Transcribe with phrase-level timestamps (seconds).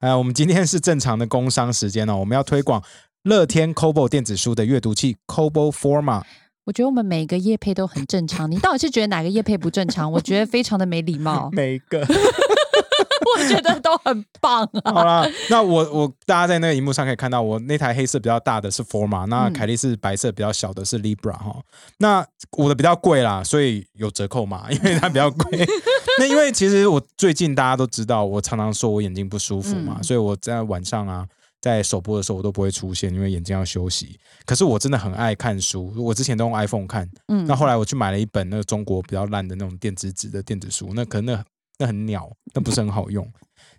[0.00, 2.82] 呃，我们今天是正常的工商时间哦，我们要推广
[3.24, 6.22] 乐天 c o b o 电子书的阅读器 c o b o Forma。
[6.66, 10.12] 我觉得我们每个业配都很正常，你到底是觉得哪个业配不正常？
[10.12, 12.06] 我觉得非常的没礼貌， 每一个。
[13.36, 14.92] 我觉得都很棒啊。
[14.92, 21.60] 好啦，那我我大家在那个荧幕上可以看到，我那台黑色比较大的是 Forma，那嗯凯莉是白色比较小的是 Libra 哈。
[21.98, 22.26] 那
[22.56, 25.66] 我的比较贵啦，所以有折扣嘛， 因为它比较贵。
[26.18, 31.26] 那因为其实我最近大家都知道，我常常说我眼睛不舒服嘛，嗯所以我在晚上啊。
[31.60, 34.16] 在首播的时候我都不会出现，因为眼睛要休息。
[34.46, 41.44] 可是我真的很爱看书，我之前都用 iPhone 看，嗯那后来我去买了一本那个中国比较烂的那种电子纸的电子书，那可能那
[41.78, 43.26] 那很鸟，那不是很好用。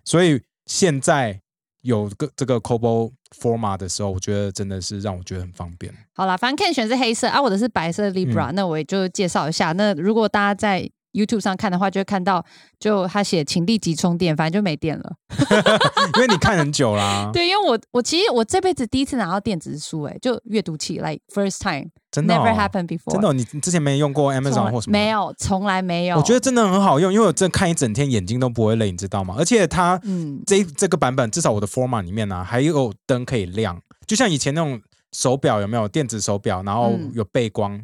[0.04, 1.40] 所以现在
[1.82, 5.94] 有个这个 c o b o Forma 的时候，我觉得真的是让我觉得很方便。
[6.14, 9.72] 好啦，反正 Ken 选是黑色啊，我的是白色 Libra，、那我也就介绍一下。
[9.72, 12.42] 那如果大家在 YouTube 上看的话，就会看到
[12.78, 15.12] 就他写请立即充电，反正就没电了。
[16.16, 24.92] 因为你看很久啦， 对，因为我我其实我这辈子第一次拿到电子书、哎，就阅读器，like first time，never 真的、哦、happened before，真的哦、你你之前没用过 Amazon 或什么？
[24.92, 25.10] 没。
[25.10, 26.16] 有，从来没有。
[26.16, 29.34] 我觉得真的很好用，因为我真的看一整天眼睛都不会累，你知道吗？
[29.36, 34.80] 而且它嗯，这这个版本，至少我的 Forma 里面呢、还有灯可以亮，就像以前那种
[35.12, 37.80] 手表有没有电子手表，然后嗯有背光，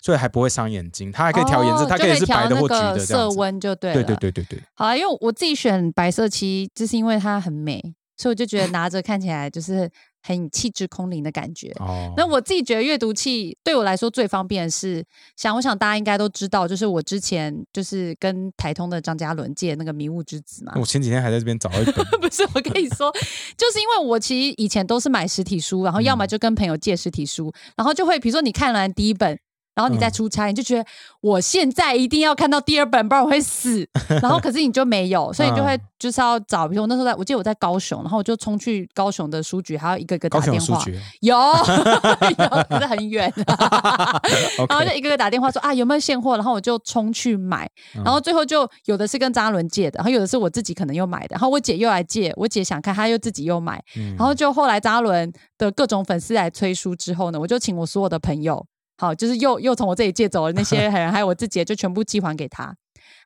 [0.00, 1.10] 所以还不会伤眼睛。
[1.12, 3.38] 它还可以调颜色，哦它可以是白的或橘的这样子。
[3.38, 4.02] 温就对了。
[4.02, 7.80] 对对对对对，好啦，因为我自己选白色漆，就是因为它很美，
[8.16, 9.90] 所以我就觉得拿着看起来就是
[10.22, 11.72] 很气质空灵的感觉。
[11.80, 15.04] 哦，那我自己觉得阅读器对我来说最方便的是，
[15.36, 20.72] 想我想大家应该都知道，就是我之前就是跟台通的张嘉伦借那个《迷雾之子》嘛。
[20.76, 23.10] 我前几天还在这边找到一本， 不是，我跟你说，
[23.56, 29.38] 就是因为我其实以前都是买实体书，然后要么嗯就跟朋友借实体书，然后就会比如说你看完第一本。
[29.78, 30.12] 然后你再嗯。
[30.18, 30.84] 出差，你就觉得
[31.20, 33.88] 我现在一定要看到第二本，不然我会死。
[34.20, 35.80] 然后可是你就没有，所以你就会嗯。
[35.98, 40.78] 就是要找，比如我那时候在，我记得我在高雄，然后我就冲去高雄的书局，还要一个一个高打电话。
[40.78, 41.36] 雄有
[42.70, 43.32] 可是很远，
[44.68, 48.04] 然后就一个个打电话说啊有没有现货，然后我就冲去买，嗯。
[48.04, 54.14] 然后最后就有的是跟张嘉伦借的，然后有的是我自己可能又买的，然后我姐又来借，我姐想看，她又自己又买，嗯。
[54.16, 58.64] 然后就后来张嘉伦的各种粉丝来催书之后呢，我就请我所有的朋友，
[58.98, 62.74] 好，就是又又从我这里借走了那些 人，还有我自己，就全部寄还给他。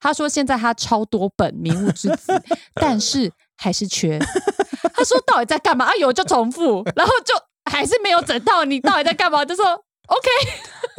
[0.00, 2.32] 他说现在他超多本《迷雾之子》，
[2.74, 4.18] 但是还是缺。
[4.94, 5.86] 他说到底在干嘛？
[5.86, 7.34] 啊，有就重复，然后就
[7.70, 8.64] 还是没有整到。
[8.64, 9.44] 你到底在干嘛？
[9.44, 9.64] 就说
[10.06, 10.28] OK，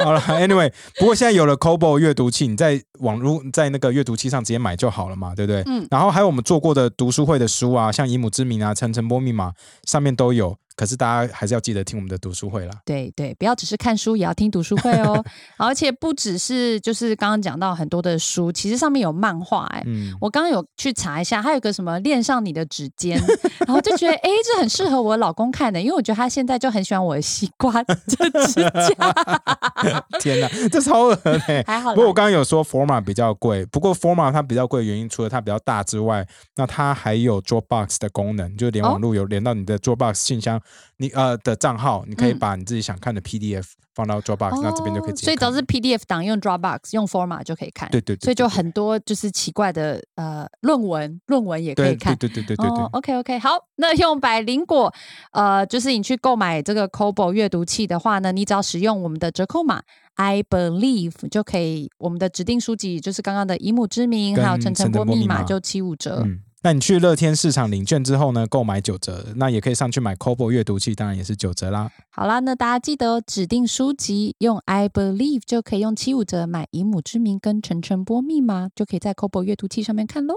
[0.04, 5.62] 好了，Anyway，不过现在有了 Kobo 阅读器，你在网络在那个阅读器上直接买就好了嘛，对不对？
[5.66, 9.50] 嗯然后还有我们做过的读书会的书啊，像《以母之名》啊，《层层波密码》
[9.90, 10.56] 上面都有。
[10.76, 12.72] 可是大家还是要记得听我们的读书会啦。
[12.84, 15.24] 对对，不要只是看书，也要听读书会哦。
[15.56, 23.20] 而且不只是就是刚刚讲到很多的书，其实上面有漫画哎、嗯，我刚刚有去查一下，还有个什么恋上你的指尖，
[23.66, 29.14] 然后就觉得哎，诶这很适合我老公看的，因为我觉得他现在就很喜欢我的西瓜这指甲，
[30.20, 31.94] 天哪，这超恶的、还好。
[31.94, 36.26] 不过我刚刚有说 Forma 比较贵，不过 Forma 它比较贵的原因，除了它比较大之外，
[36.56, 40.60] 那它还有 Dropbox 的功能，就是连网络有连到你的 Dropbox 信箱，
[40.98, 43.64] 你呃的账号，你可以嗯把你自己想看的 PDF
[43.94, 47.88] 放到 Dropbox，、那这边就可以所以只要是 PDF 档用 Dropbox 用 Format 就可以看。
[47.90, 52.16] 对对对，所以就很多就是奇怪的呃论文，论文也可以对看。
[52.16, 54.92] 对对对对对对哦、OK OK，好，那用百灵果，
[55.32, 59.82] 呃，就是你去购买这个 Kobo 阅读器的话呢，你只要使用我们的折扣码
[60.16, 66.22] I believe 就可以，我们的指定书籍就是刚刚的以母之名，还有陈晨波密码晨波密码就七五折。
[66.24, 71.90] 嗯，那你去乐天市场领券之后呢，购买九折，那也可以上去买 Kobo 阅读器，当然也是九折啦。
[72.08, 80.36] 好啦，那大家记得指定书籍用 I believe 就可以用七五折买以母之名跟晨晨波密码，就可以在 Kobo 阅读器上面看喽。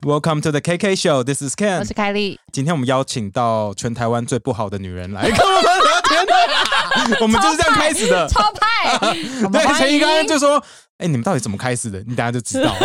[0.00, 1.22] Welcome to the KK Show.
[1.22, 1.80] This is Ken.
[1.80, 5.62] 我是凯莉，今天我们邀请到全台湾最不好的女人来跟我们
[7.20, 8.28] 我们就是这样开始的。
[8.28, 10.62] 超派，对，陈怡刚刚就说
[10.98, 11.98] ：“哎、你们到底怎么开始的？
[12.06, 12.74] 你等下就知道。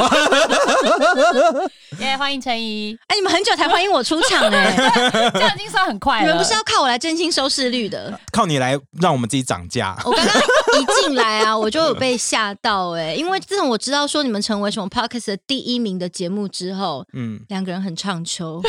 [1.99, 4.75] 耶，欢迎陈怡，哎，你们很久才欢迎我出场哎、
[5.33, 6.23] 这样已经算很快了。
[6.23, 8.19] 你们不是要靠我来振兴收视率的？
[8.31, 9.95] 靠你来让我们自己涨价。
[10.03, 10.35] 我刚刚
[10.81, 18.61] 一进来啊，我就有被吓到哎、因为自从我知道说你们成为什么 podcast 的第一名的节目之后，嗯，两个人很唱秋，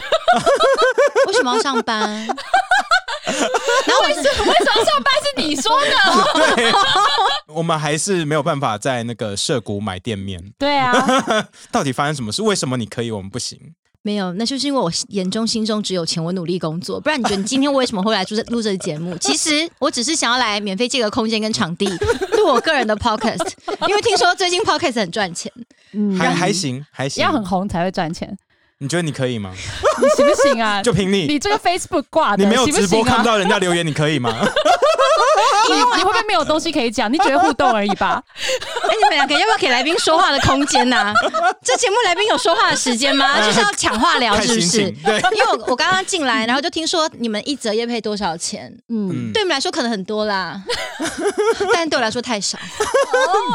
[1.26, 2.26] 为什么要上班？
[3.86, 5.94] 然后我是为什么上班是你说的？
[7.54, 10.40] 我们还是没有办法在那个涉谷买店面。
[10.58, 10.92] 对啊，
[11.70, 12.42] 到底发生什么事？
[12.42, 13.58] 为什么你可以，我们不行？
[14.02, 17.00] 没有，那就是因为我眼中心中只有钱，我努力工作。
[17.00, 19.16] 不然你觉得你今天为什么会来录这录这个节目？
[19.18, 23.48] 其实我只是想要来免费借个空间跟场地录我个人的 podcast，
[23.88, 25.50] 因为听说最近 podcast 很赚钱。
[25.92, 28.36] 嗯，还还行还行要，很红才会赚钱，
[28.84, 29.50] 你觉得你可以吗？
[29.98, 30.82] 你行不行啊？
[30.82, 34.46] 就凭你，你这个 Facebook 挂的，你没有直播看不到人家留言，你可以吗？
[35.68, 37.12] 你你会不会没有东西可以讲？
[37.12, 38.22] 你只会互动而已吧？
[38.36, 41.12] 哎，你们两个要不要给来宾说话的空间呐、
[41.64, 43.40] 这节目来宾有说话的时间吗？
[43.44, 48.72] 就是要抢话聊，看是不是情？，对，因为我我刚刚进来，然后就听说你们一折业配多少钱？
[48.88, 50.60] 嗯，嗯，对你们来说可能很多啦，
[51.72, 52.58] 但对我来说太少。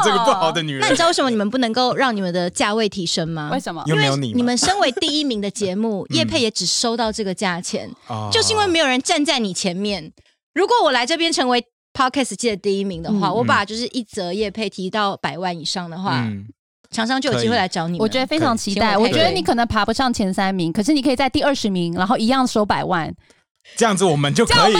[0.04, 3.50] 这个不好的女人那你知道为什么你们不能够让你们的价位提升吗？
[3.52, 3.82] 为什么？
[3.86, 10.12] 又没有你嘛，你们身为第一名的节目，嗯业配也只收到这个价钱，哦就是因为没有人站在你前面。
[10.60, 11.64] 如果我来这边成为
[11.94, 16.44] podcast 界的第一名的话，嗯我把就是一则业配提到百万以上的话，嗯，
[16.90, 18.00] 厂商就有机会来找你们。
[18.00, 18.94] 我觉得非常期待。
[18.94, 23.10] 可以我觉得你可能爬不上前三名，可是你可以在第二十名，然后一样收百万。
[23.76, 24.74] 这样子我们就可以，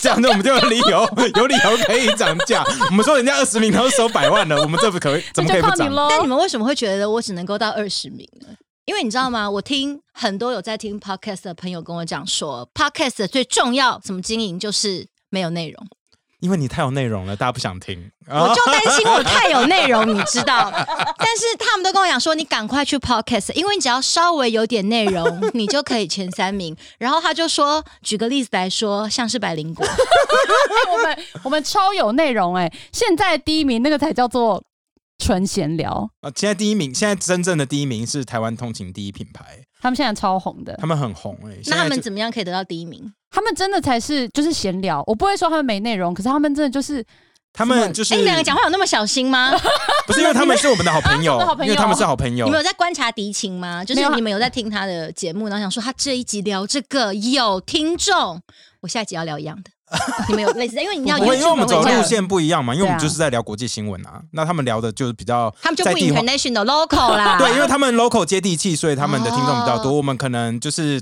[0.00, 2.62] 这样 子我们就有理由， 有理由可以涨价。
[2.90, 5.78] 我们说人家二十名都收百万了，我们这不可以， 怎么可以不涨？
[5.78, 6.06] 那就靠你喽。
[6.10, 8.48] 但你们为什么会觉得我只能够到二十名呢？
[8.86, 9.48] 因为你知道吗？
[9.50, 15.86] 我听很多有在听 podcast 的朋友跟我讲说，podcast 最重要怎么经营就是没有内容。
[16.40, 17.98] 因为你太有内容了，大家不想听。
[18.28, 20.70] 我就担心我太有内容，你知道。
[21.16, 26.76] 但是他们都跟我讲说，你赶快去 podcast，因为你只要稍微有点内容，你就可以前三名。
[26.98, 29.86] 然后他就说，举个例子来说，像是百灵果，
[30.92, 34.62] 我们我们超有内容哎、现在第一名那个才叫做
[35.18, 43.10] 纯闲聊，啊，现在第一名，现在真正的第一名是台湾通勤第一品牌，他们现在超红的他，们很红哎、现那他们怎么样可以得到第一名？
[43.34, 45.02] 他们真的才是就是闲聊。
[45.08, 47.04] 我不会说他们没内容，可是他们真的就是
[47.52, 49.50] 他们就是哎，你们两个讲话有那么小心吗？
[50.06, 52.60] 不是因为他们是我们的好朋友因为他们是好朋友你们。
[52.60, 53.84] 有在观察敌情吗？
[53.84, 58.40] 就是你们有在听他的节目，然后想说他这一集聊这个有听众，
[58.82, 59.70] 我下一集要聊一样的。
[60.28, 60.82] 你们有类似的？
[60.82, 67.36] 因为你要因为我们走的路线不一样嘛，因为我们就是在聊国际新闻啊，那他们聊的就是比较他们就不 international local 啦。
[67.42, 69.90] 对，因为他们 local 接地气，所以他们的听众比较多。
[69.90, 71.00] 哦我们可能就是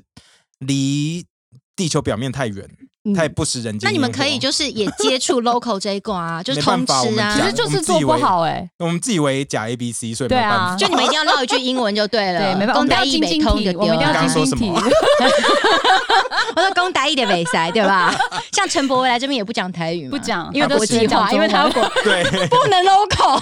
[0.58, 1.24] 离
[1.74, 2.68] 地球表面太远，
[3.04, 3.88] 嗯太不食人间。
[3.88, 7.42] 那你们可以就是也接触 local 这一挂啊， 就是通吃啊其。
[7.42, 10.76] 实就是做不好哎、我们自以为假 A B C，所以没对啊有办法。
[10.76, 14.14] 就你们一定要唠一句英文就对了，对，没办法，我们一定要公台一北精，通就丢我们一定要了。
[14.14, 14.92] 刚刚说精进题什么。
[16.54, 18.14] 我说公台一的北塞，对吧？
[18.52, 23.40] 像陈柏维来这边也不讲台语嘛，不讲因为国际化，因为他要文国对不能 local，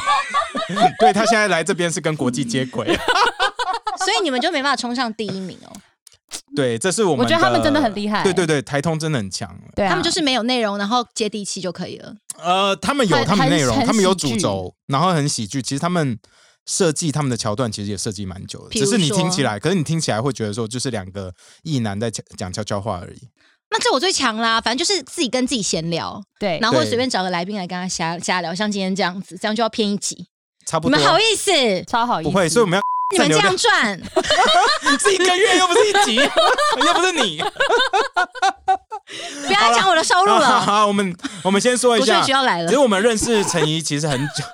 [1.01, 2.87] 对，他现在来这边是跟国际接轨。
[4.05, 5.73] 所以你们就没办法冲上第一名哦。
[6.57, 7.25] 对，这是我们。
[7.25, 9.49] 我觉得他们真的很厉害对对对，台通真的很强。
[9.75, 12.15] 对啊，他们就是没有内容，然后接地气就可以了。
[12.43, 15.63] 呃，他们有很他们内容，他们有主轴，然后很喜剧。
[15.63, 16.19] 其实他们
[16.67, 18.79] 设计他们的桥段，其实也设计蛮久的。
[18.79, 21.33] 只是你听起来，可是你听起来会觉得说，就是两个
[21.63, 23.29] 异男在讲讲悄悄话而已。
[23.71, 30.27] 那这我最强啦，反正就是自己跟自己闲聊，对，然后随便找个来宾来跟他瞎瞎聊，像今天这样子，这样就要偏一集。
[30.67, 30.97] 差不多。
[30.97, 31.53] 你们好意思？
[31.85, 32.31] 超好意思。
[32.31, 34.01] 不会，所以我们要你们这样赚，
[35.01, 36.17] 是一个月，又不是一集，
[36.87, 37.43] 又不是你。
[39.47, 40.61] 不要讲我的收入好了。
[40.61, 44.45] 好，我们我们先说一下不是需，要来了其实，我们认识陈怡其实很久，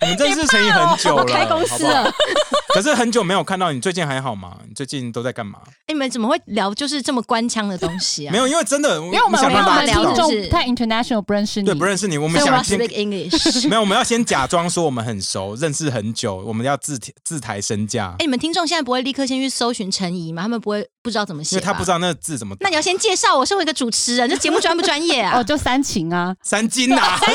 [0.00, 2.14] 我们认识陈怡很久了，我开公司好好了。
[2.74, 4.56] 可是很久没有看到你，最近还好吗？
[4.66, 5.58] 你最近都在干嘛？
[5.66, 8.32] 哎你们怎么会聊就是这么官腔的东西啊？
[8.32, 13.68] 没有，因为真的，因因为我们想因为我们让大家知道听聊就是众太 international 不认识你，对不认识你，我们想先 speak English。
[13.68, 20.42] 没有，我们要先假装说我们很熟，认识很久，我们要自自抬身价哎，，你们听众现在不会立刻先去搜寻陈怡吗？
[20.42, 21.90] 他们不会不知道怎么写，因为他不知。
[21.92, 22.56] 道那个字怎么。
[22.60, 25.38] 那你要先介绍我身为一个主持人，这节目专不专业啊？
[25.38, 27.34] 哦，就三情啊，三金呐，哎，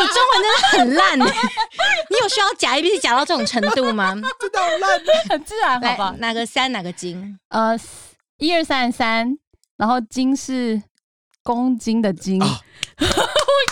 [0.00, 1.36] 你中文真的很烂哎！
[2.10, 4.14] 你有需要假 A B C 假到这种程度吗？
[4.14, 5.00] 真的好烂。
[5.30, 6.14] 很自然，好来吧？
[6.18, 7.38] 哪个三哪个金？
[7.48, 7.78] 呃，
[8.38, 9.36] 一二三三，
[9.76, 10.82] 然后金是
[11.42, 12.42] 公斤的斤。
[12.42, 12.60] 啊
[12.98, 13.04] 我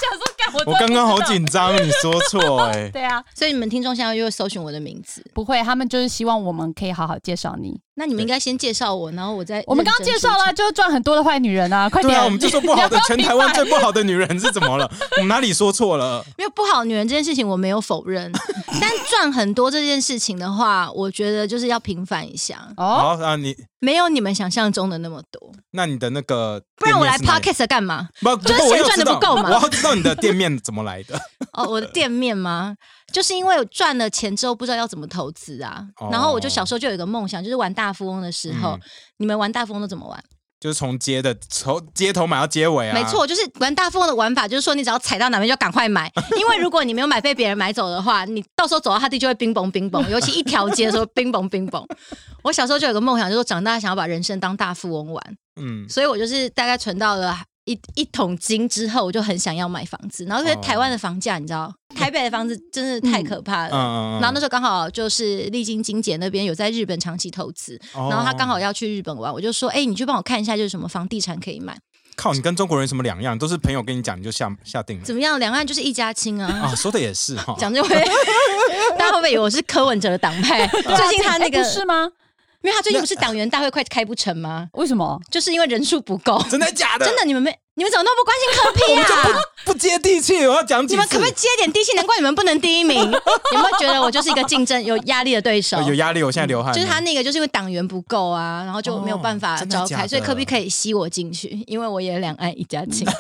[0.00, 1.20] 想说，干我我刚刚好。
[1.22, 2.88] 紧张，你说错哎。
[2.92, 7.80] 对啊，所以你们听众现在又会搜寻我的名字，不会，他们就是希望我们可以好好介绍你。
[7.96, 12.12] 那你们应该先介绍我，然后我再我们刚刚介绍了，就是赚很多的坏女人啊，快点！
[12.12, 14.90] 对啊，我们就说不好的， 全台湾最不好的女人是怎么了？
[15.18, 16.24] 我们哪里说错了？
[16.36, 18.32] 没有不好女人这件事情我没有否认，
[18.80, 22.84] 但赚很多这件事情的话，我觉得就是要平反一下，哦，
[23.16, 25.52] 好啊，你没有你们想象中的那么多。
[25.70, 28.08] 那你的那个，不然我来 podcast 干嘛？
[28.20, 31.20] 不，就是钱赚得有知道不够嘛我要知道你的店面怎么来的。
[31.52, 32.74] 哦，我的店面吗？
[33.12, 38.80] 就是因为我赚了钱之后不知道要怎么投资啊，哦然后我就小时候就有一个梦想，就是玩大富翁的时候，嗯
[39.18, 40.22] 你们玩大富翁都怎么玩？
[40.60, 42.94] 就是从街的从街头买到街尾啊。
[42.94, 46.10] 没错，就是玩大富翁的玩法，就是说你只要踩到哪边就赶快买，
[46.40, 51.84] 因为如果你没有买被别人买走的话，你到时候走到他地就会冰崩冰崩，尤其一条街的时候冰崩冰崩。
[52.42, 57.38] 我小时候就有个梦想，就是说长大想要把人生当大富翁玩，嗯，所以我就是大概存到了。
[57.64, 63.70] 一一桶金之后，我就很想要买房子，然后因为台湾的房价，你知道，台北的房子真是太可怕了。
[63.70, 71.76] 嗯嗯嗯然后那时候刚好就是历经金姐那边有在日本长期投资，哦然后他刚好要去日本玩，我就说，哎、你去帮我看一下，就是什么房地产可以买，
[72.16, 73.38] 靠，你跟中国人什么两样？
[73.38, 75.38] 都是朋友跟你讲，你就下下定了怎么样？
[75.38, 76.68] 两岸就是一家亲啊。
[76.68, 76.74] 啊？
[76.76, 77.54] 说的也是哈。
[77.58, 77.88] 讲这会，
[78.98, 80.66] 大家会不会以为我是柯文哲的党派？
[80.68, 82.10] 最近他那个是吗？
[82.64, 84.66] 因为他最近不是党员大会快开不成吗？
[84.72, 85.20] 为什么？
[85.30, 86.42] 就是因为人数不够。
[86.50, 87.04] 真的假的？
[87.04, 89.38] 真的，你们没，你们怎么那么不关心科批啊？
[89.66, 90.82] 不接地气，我要讲？
[90.88, 91.94] 你们可不可以接点地气？
[91.94, 92.98] 难怪你们不能第一名。
[92.98, 95.76] 有没有觉得我就是一个竞争有压力的对手？
[95.76, 96.22] 呃有压力？
[96.22, 96.72] 我现在流汗。
[96.72, 103.06] 就是他那个，就是因为党员不够啊，然后就没有办法召开，所以科比可以吸我进去，因为我也两岸一家亲。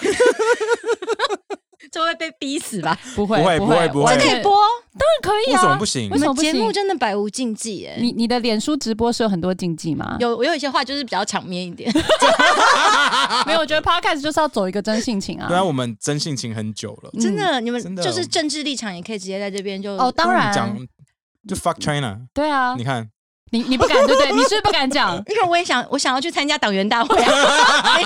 [1.90, 2.98] 这会被逼死吧？
[3.14, 4.52] 不会不会不会不会完全这可以播？
[4.98, 6.70] 当然可以啊，为什么不行为什么不节目？
[6.72, 10.16] 真的百无禁忌哎、你你的脸书直播是有很多禁忌吗？
[10.20, 11.90] 有我有一些话就是比较场面一点，
[13.46, 13.60] 没有？
[13.60, 15.48] 我觉得 podcast 就是要走一个真性情啊。
[15.48, 17.10] 对啊，我们真性情很久了。
[17.20, 20.76] 真的，你们真的就是政治立场也可以直接在这边就哦，当然，讲
[21.48, 23.08] 就 fuck China，对啊你，看
[23.50, 24.32] 你你不敢对不对？
[24.32, 25.16] 你是不是不敢讲？
[25.28, 27.98] 因为我也想，我想要去参加党员大会、啊，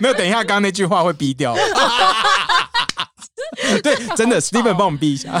[0.00, 0.14] 没有？
[0.14, 1.54] 等一下，刚刚那句话会逼掉。
[3.82, 5.32] 对，真的，Steven 帮我们逼一下。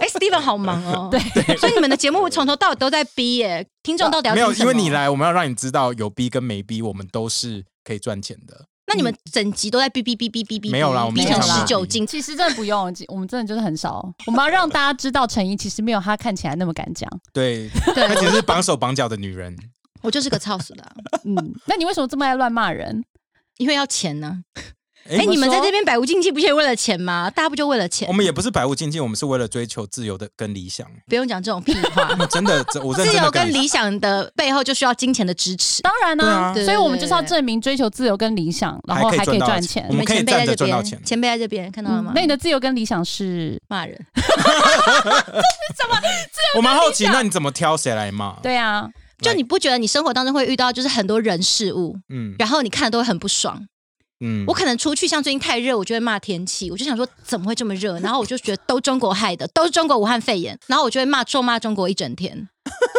[0.00, 8.66] 哎、s t e v e n 好忙哦， 对，所以你们的节目从头到尾都在逼耶，听众到底要没有，因为你，来，我们要让你知道有逼跟没逼，我们都是可以赚钱的。
[8.86, 14.06] 那你们整集都在逼逼逼逼逼逼，没有啦我们逼成没有啦十九斤，其实真的不用，我们真的就是很少。
[14.26, 17.08] 我们要让大家知道陈怡其实没有她看起来那么敢讲。
[17.32, 19.56] 对，对她其实是绑手绑脚的女人。
[20.02, 20.92] 我就是个操死的啊、
[21.24, 23.02] 嗯，那你为什么这么爱乱骂人？
[23.56, 24.42] 因为要钱呢、
[25.10, 27.30] 哎哎、你们在这边百无禁忌，不是也为了钱吗？
[27.30, 28.12] 大家不就为了钱我？
[28.12, 30.86] 们也不是百无禁忌，我们是为了追求自由的跟理想。
[31.06, 32.14] 不用讲这种屁话。
[32.30, 35.82] 真的，我自由真的跟理想的背后就需要金钱的支持。
[35.82, 39.94] 当然呢、所以我们就是要证明追求自由跟理想，然后还可以赚钱我。
[39.94, 42.12] 们可以前辈在这边，前辈在这边，看到了吗？
[42.12, 43.60] 嗯那你的自由跟理想是？
[43.68, 46.00] 骂人，这是什么？
[46.00, 48.34] 自由我蛮好奇，那你怎么挑谁来骂？
[48.42, 48.88] 对啊，
[49.20, 53.60] 就你不觉得你生活当中会遇到就是很多人事物，嗯然后你看了都会很不爽。
[54.20, 62.48] 嗯我可能出去，像最近太热，我就会骂天气，我就想说怎么会这么热，然后我就觉得都中国害的，都是中国武汉肺炎，然后我就会骂咒骂中国一整天，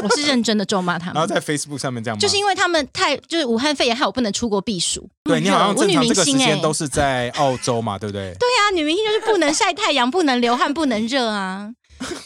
[0.04, 1.14] 我是认真的咒骂他们。
[1.20, 8.36] 然后在 Facebook 上面这样，就是因为他们太就是武汉肺炎害我不能出国避暑，对你好像我女正常这个时明星哎、间都是在澳洲嘛，对不对？
[8.38, 11.72] 对啊，女明星就是不能晒太阳，不能流汗，不能热啊，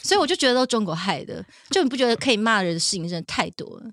[0.04, 3.84] 所以我就觉得都中国害的，就你不觉得可以骂人的事情真的太多了？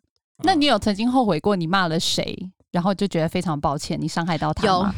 [0.42, 2.36] 那你有曾经后悔过你骂了谁，
[2.76, 4.82] 然后就觉得非常抱歉，你伤害到他有。
[4.82, 4.94] 吗？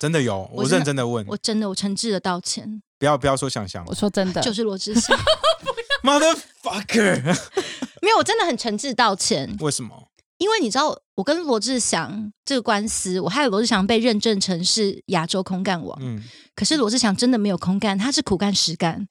[0.00, 5.16] 真的有，我我真的认真的问，我真的我诚挚的道歉，不要不要说想想我说真的， 就是罗志祥，，
[6.02, 7.22] motherfucker，
[8.02, 10.08] 没有，我真的很诚挚道歉，为什么？
[10.38, 16.20] 因为你知道，我跟罗志祥这个官司，我害罗志祥被认证成是亚洲空干王，嗯，
[16.56, 19.06] 可是罗志祥真的没有空干，他是苦干实干。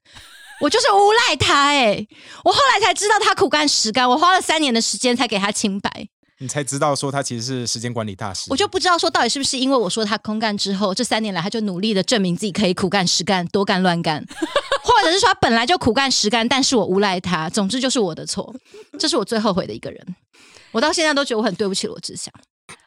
[0.59, 2.05] 我就是诬赖他哎、
[2.43, 6.09] 我后来才知道他苦干实干，我花了三年的时间才给他清白。
[6.41, 14.25] 你才知道说他其实是时间管理大师，我就不知道说到底是不是因为我说他空干之后，这三年来他就努力的证明自己可以苦干实干、多干乱干，
[14.81, 18.55] 或者是说他本来就苦干实干，但是我无赖他，总之就是我的错，
[18.97, 20.15] 这是我最后悔的一个人。
[20.71, 22.33] 我到现在都觉得我很对不起罗志祥。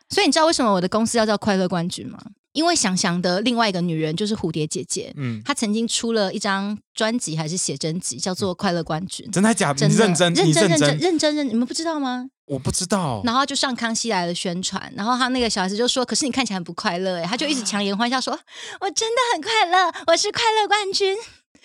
[0.09, 2.19] 所以你知道为什么我的公司要叫快乐冠军吗？
[2.53, 9.27] 因为想想的另外一个女人就是蝴蝶姐姐，嗯，她曾经出了一张专辑还是写真集，叫做《快乐冠军》。
[9.33, 9.79] 真的假的？
[9.79, 12.29] 真的你认真，你认真、认真、真，认真、认，你们不知道吗？
[12.47, 13.23] 我不知道。
[13.25, 18.39] 然后就上康熙来了宣传，然后他那个小孩子就说：“可是你看起来很不快乐。”哎，他就一直强颜欢笑说
[18.81, 21.17] ：“我真的很快乐，我是快乐冠军。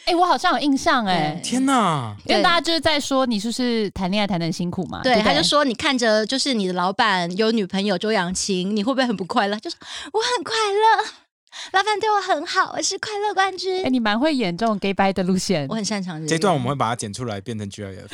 [0.07, 2.15] 哎、我好像有印象哎、对天哪！
[2.25, 9.77] 因为大家就是在说你是不是谈恋爱谈的很辛苦嘛？”对，不他就说：“你看着就是你的老板有女朋友周扬青，你会不会很不快乐？”就说
[10.13, 11.03] ：“我很快乐，
[11.73, 13.83] 老板对我很好，我是快乐冠军。
[13.83, 15.75] 哎、你蛮会演这种 gay bye 的路线我。
[15.75, 18.07] 很擅长这段我们会把它剪出来，变成 GIF。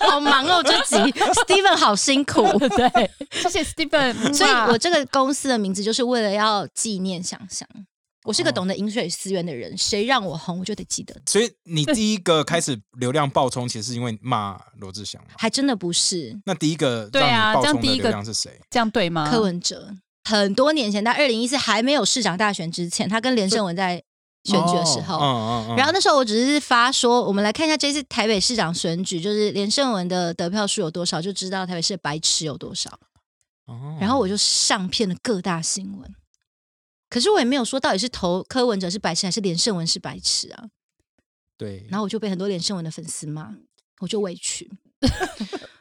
[0.10, 2.42] 好忙哦，这集 Steven 好辛苦。
[2.76, 4.34] 对，谢谢 Steven。
[4.34, 7.68] 所以我这个公司的名字就是为了要纪念想想。
[8.24, 11.14] 我是个懂得饮水思源的人，谁让我红，我就得记得。
[11.26, 15.30] 所以你第一个开始流量爆冲，其实是因为骂罗志祥嘛？
[15.36, 18.60] 还真的不是那第一个对啊这样第一个流量是谁？
[18.70, 19.28] 这样对吗？
[19.30, 19.92] 柯文哲。
[20.24, 24.00] 很多年前，在二零一四还没有市长大选之前，他跟连胜文在
[24.44, 25.76] 选举的时候，哦嗯嗯嗯。
[25.76, 32.88] 然后那时候我只是发说，我们来看一下这次台北市长选举，就是连胜文的得票数有多少，就知道台北市的白痴有多少。
[33.66, 36.14] 哦然后我就上遍了各大新闻。
[37.12, 40.70] 可是我也没有说到底是投柯文哲是白痴还是连胜文是白痴啊。
[41.58, 43.54] 对，然后我就被很多连胜文的粉丝骂，
[44.00, 44.70] 我就委屈。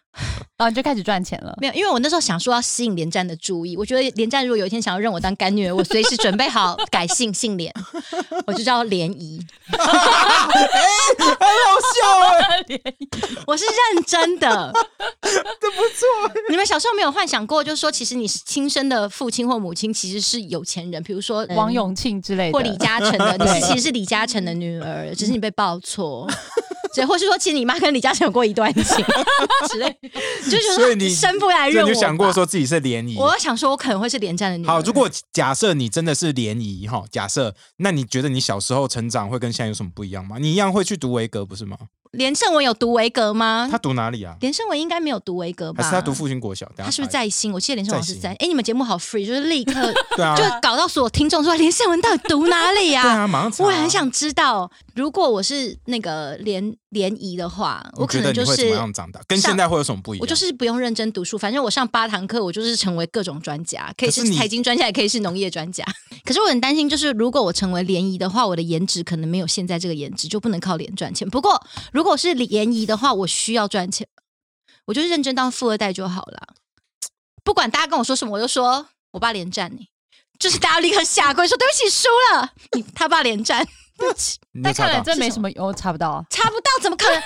[0.58, 1.54] 然 后你就开始赚钱了。
[1.60, 7.74] 没有，因为我那时候想说要吸引连战的注意，我觉得连战如果有一天想要认我当干女儿，我随时准备好改姓 姓连，
[8.46, 9.40] 我就叫连姨。
[13.48, 14.72] 我是认真的，
[15.22, 16.32] 这不错。
[16.50, 26.28] 你们小时候没有幻想过，就是说，其实你亲生的父亲或母亲其实是有钱人，比如说嗯王永庆之类的，或李嘉诚的，你是其实是李嘉诚的女儿，只是你被报错。
[26.94, 28.84] 对，或是说，其实你妈跟李嘉诚有过一段情
[29.72, 29.98] 之类，
[30.44, 33.16] 就觉得所以你生不来认我就想过说自己是联谊。
[33.18, 34.68] 我想说，我可能会是连战的女儿。
[34.68, 40.38] 好，如果假设你真的是联谊哈，假设那你觉得你小时候成长会跟现在有什么不一样吗？
[40.40, 41.78] 你一样会去读维格不是吗？
[42.12, 43.70] 连胜文有读维格吗？
[43.72, 44.36] 他读哪里啊？
[44.42, 45.82] 连胜文应该没有读维格吧？
[45.82, 46.70] 还是他读复兴国小？
[46.76, 47.54] 他是不是在新？
[47.54, 48.32] 我记得连胜文是在。
[48.32, 53.56] 在哎，你们节目好 free，就是立刻 啊，就搞到所有听众说连胜文到底读哪里啊、对啊，马上啊。
[53.60, 59.22] 我也很想知道，如果我是那个联联谊的话，我可能就是怎么样长大？
[59.28, 60.22] 跟上现在会有什么不一样？
[60.22, 65.86] 我就是不用认真读书，反正我上八堂课，我就是成为各种专家，可以是财经专家，也可以是农业专家。
[66.26, 71.30] 可是我很担心，就是如果我成为联谊的话，我的颜值可能没有现在这个颜值，就不能靠脸赚钱。
[71.30, 74.06] 不过如果是联谊的话，我需要赚钱，
[74.86, 76.56] 我就是认真当富二代就好了。
[77.44, 79.88] 不管大家跟我说什么，我就说我爸连战你，
[80.38, 84.38] 就是大家立刻下跪说对不起输了，你他爸连战，对不起。
[84.64, 86.24] 但看来真没什么，我查不到啊。
[86.30, 87.16] 查不到，怎么可能？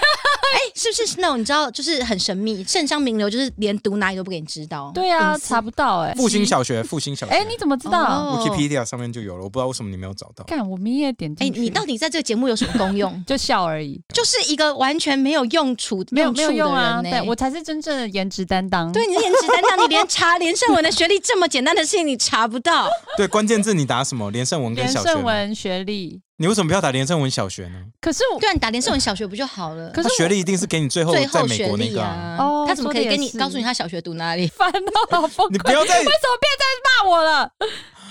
[0.55, 4.91] 哎、是不是那种你知道，就是很神秘，圣上名流，就是连读哪里都不给你知道。
[4.93, 6.13] 对啊，查不到哎。
[6.13, 7.33] 复兴小学，复兴小学。
[7.33, 7.99] 哎，你怎么知道？
[8.03, 10.45] 哦 Wikipedia 上面就有了，我不知道为什么你没有找到。
[10.45, 11.59] 干，我明夜点哎、进去。
[11.61, 13.21] 你到底在这个节目有什么功用？
[13.25, 17.01] 就笑而已，就是一个完全没有用处、没有没有用啊。
[17.01, 18.91] 对我才是真正的颜值担当。
[18.91, 24.29] 对，你的颜值担当，你连查连胜文的学历这么简单的事情你查不到，对，关键字你打什么？
[24.29, 25.15] 连胜文跟小学连。
[25.15, 27.85] 胜文学历，你为什么不要打连胜文小学呢？
[28.01, 29.89] 可是我对啊，你打连胜文小学不就好了？
[29.91, 32.09] 可是他学历一定是给你最后最在美国那个啊。
[32.09, 34.47] 啊，哦他怎么可以跟你告诉你他小学读哪里？
[34.47, 35.51] 烦到好崩溃。
[35.51, 37.51] 你不要再为什么变在骂我了？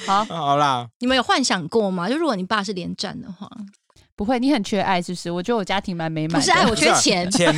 [0.07, 2.09] 好， 啊好啦，你们有幻想过吗？
[2.09, 3.51] 就如果你爸是连战的话，
[4.17, 5.31] 不会，你很缺爱是不是？
[5.31, 6.39] 我觉得我家庭蛮美满的。
[6.39, 7.55] 不是爱我缺钱钱。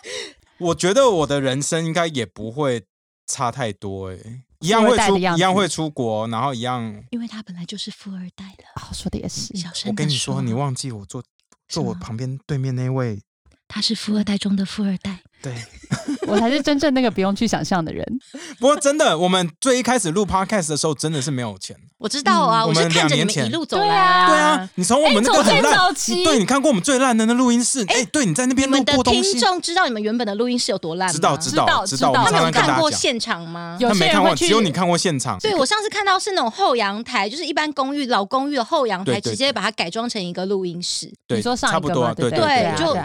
[0.58, 2.84] 我觉得我的人生应该也不会
[3.26, 7.04] 差太多诶、一样会出，一样会出国，然后一样。
[7.10, 8.64] 因为他本来就是富二代的。
[8.82, 9.56] 哦，说的也是。
[9.56, 11.22] 小声我跟你说，你忘记我坐
[11.68, 13.20] 坐我旁边对面那位，
[13.68, 15.20] 他是富二代中的富二代。
[15.42, 15.54] 对。
[16.26, 18.04] 我才是真正那个不用去想象的人。
[18.58, 21.76] 不过真的，我们最一开始录 podcast 的时候，真的是没有钱。
[21.98, 31.12] 我知道啊，嗯我们看着你们两年前一路走来对啊对啊，你从我们那个很烂早期对你看过我们最烂的那录音室，哎，对，你在那边录你们的听过东西，众知道你们原本的录音室有多烂吗？
[31.14, 33.76] 知道知道知道他们有看过现场吗？
[33.80, 35.38] 有他没看过，些人会去只有你看过现场。
[35.38, 42.96] 对，我上次看到是那种后阳台，就是一般公寓老公寓的后阳台，直接把它改装成一个录音室，对，你说上差不多啊，一个嘛，对不对啊就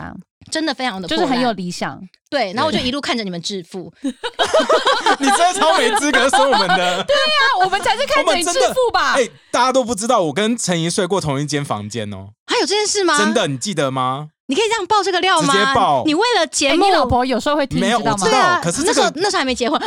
[0.51, 1.99] 真的非常的就是很有理想。
[2.29, 2.51] 对。
[2.53, 7.03] 然后我就一路看着你们致富， 你真的超没资格说我们的。
[7.07, 9.13] 对啊我们才是看着你致富吧？
[9.17, 13.17] 哎，大家都不知道，我跟陈怡睡过同一间房间哦，还有这件事吗？
[13.17, 14.27] 真，的，你记得吗？
[14.47, 15.53] 你可以这样爆这个料吗？
[15.53, 18.31] 直接爆你为了节哎，目，你老婆有时候会听，没有知道吗我知？
[18.31, 19.79] 道啊，可是这个那时候那时候还没结婚，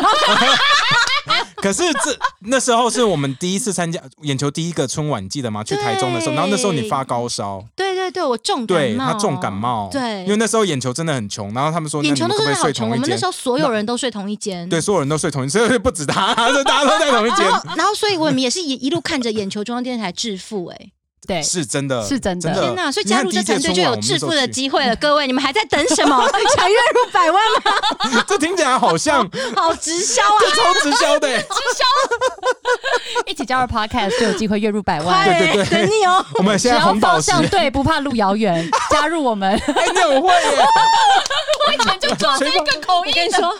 [1.56, 5.64] 可是这那时候是我们第一次参加眼球第一个春晚，你记得吗？
[5.64, 13.24] 去台中的时候，然后那时候你发高烧，对对对，我重感冒，对他重感冒，对，因为那时候眼球真的很穷，然后他们说，眼球你们可不可以那时候好穷，睡同一间我们那时？
[13.26, 17.46] 候所有人都睡同一间，对，所有人都睡同一间，所以不止他，所以大家 都在同一间。
[17.46, 20.90] 然，后，然后，所以我们也是一一路看着眼球中央电视台致富、哎，
[21.26, 22.60] 对，是真的，是真的真的。
[22.62, 22.92] 天哪！
[22.92, 26.16] 所以加入这团队就有致富的机会了， 各位，你们还在等什么？
[26.56, 27.42] 想月入百万
[28.12, 28.24] 吗？
[28.28, 30.40] 这听起来好像好直销啊！
[30.54, 31.46] 超直销的欸，
[33.26, 35.24] 一起加入 Podcast 就有机会月入百快万。
[35.24, 36.24] 欸对对对等你哦！
[36.34, 39.50] 我们现在只要红宝石，方向对，不怕路遥远，加入我们。
[39.52, 40.66] 哎，你很会耶，
[41.66, 43.52] 我以前就做这个口音跟你说，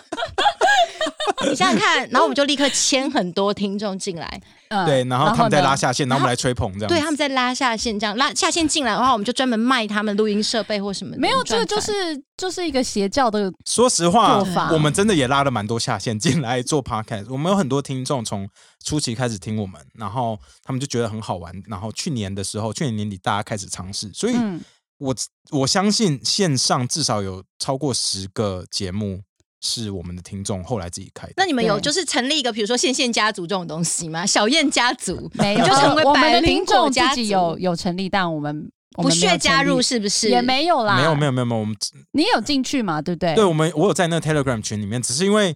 [1.49, 4.41] 你想想看，然后我们就立刻签很多听众进来，
[4.83, 11.15] 嗯对，然后他们再拉下线，然后我们来吹捧这样，对，他们在拉下线，这样拉下线进来的话，我们就专门卖他们录音设备或什么。
[11.17, 11.91] 没有，这个就是
[12.35, 17.27] 就是一个邪教的说实话，我们真的也拉了蛮多下线进来做 podcast。
[17.29, 18.49] 我们有很多听众从
[18.83, 21.53] 初期开始听我们，然后他们就觉得很好玩。
[21.67, 24.61] 然后去年的时候，去年年底大家开始尝试，所以嗯，
[24.97, 25.15] 我
[25.51, 29.21] 我相信线上至少有超过十个节目
[29.61, 31.33] 是我们的听众后来自己开的。
[31.37, 34.25] 那你们有就是成立一个比如说线线家族这种东西吗？
[34.25, 40.29] 小燕家族 没有，就成为我们的百灵听众果家族自己有有成立，但我们不屑加入是不是？
[40.29, 41.75] 也没有啦，没有没有没有没有，我们
[42.11, 43.01] 你有进去嘛？
[43.01, 43.35] 对不对？
[43.35, 45.55] 对我们我有在那个 Telegram 群里面，只是因为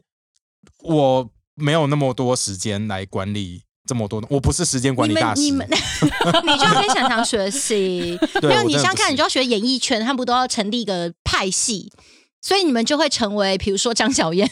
[0.84, 5.42] 我没有那么多时间来管理这么多，我不是时间管理大师。
[5.42, 5.68] 们你们
[6.46, 11.92] 你就要跟想想学习，对没有你想想看，你就要学演艺圈，他们不都要成立一个派系，
[12.42, 14.50] 所以你们就会成为，比如说张小燕，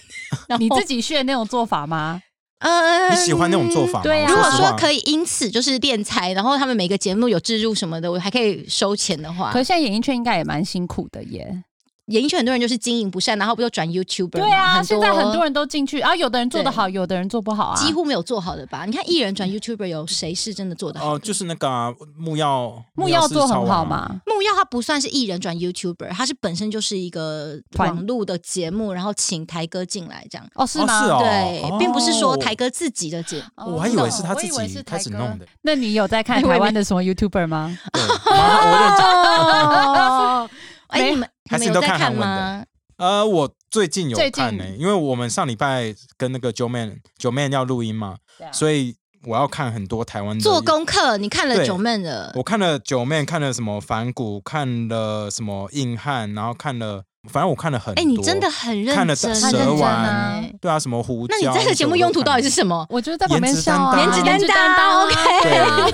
[0.59, 2.21] 你自己学那种做法吗？
[2.59, 4.03] 呃，你喜欢那种做法吗？
[4.03, 11.63] 对啊如果说，可以因此就是敛财，然后他们每个节目有置入什么的，我还可以收钱的话可，是现在演艺圈应该也蛮辛苦的耶。
[12.07, 17.75] 演艺圈很多人就是经营不善，然后不就转 YouTuber 对啊，嘛现在很多人都进去，然后有的人做得好，有的人做不好啊。
[17.75, 18.85] 几乎没有做好的吧？
[18.85, 21.15] 你看艺人转 YouTuber 有谁是真的做得好？
[21.15, 23.97] 哦，就是那个啊木曜，木曜做很好嘛？
[24.07, 24.21] 嘛？
[24.25, 30.47] 木曜他不算是艺人转 YouTuber，他是本身就是一个团网络的节目，然后请台哥进来这样。
[30.55, 30.99] 哦，是吗？
[31.01, 33.43] 哦是哦对，并不是说哦台哥自己的节目。
[33.65, 35.45] 哦我还以为是他自己开始弄的。
[35.61, 37.77] 那你有在看 台湾的什么 YouTuber 吗？
[37.91, 39.05] 对，蛮好我认真。
[40.07, 40.49] 哦，
[40.87, 42.67] 哎，没你们还是你都看看韩文的？
[42.97, 50.59] 呃，我最近有看呢、因为我们上礼拜跟那个九 man 九 man 要录音嘛，啊所以我要看很多台湾的做。
[50.61, 58.01] 功课，你看了对九妹的，我看了九 man，看了什么反骨，看了什么硬汉，然后看了，反正我看了很多。
[58.01, 61.35] 哎，你真的很认看了真，蛇很认真丸啊对啊，什么胡椒。
[61.39, 62.83] 那你这个节目用途到底是什么？
[62.89, 65.93] 我觉得在旁边笑啊，颜值担当颜值担当啊 OK，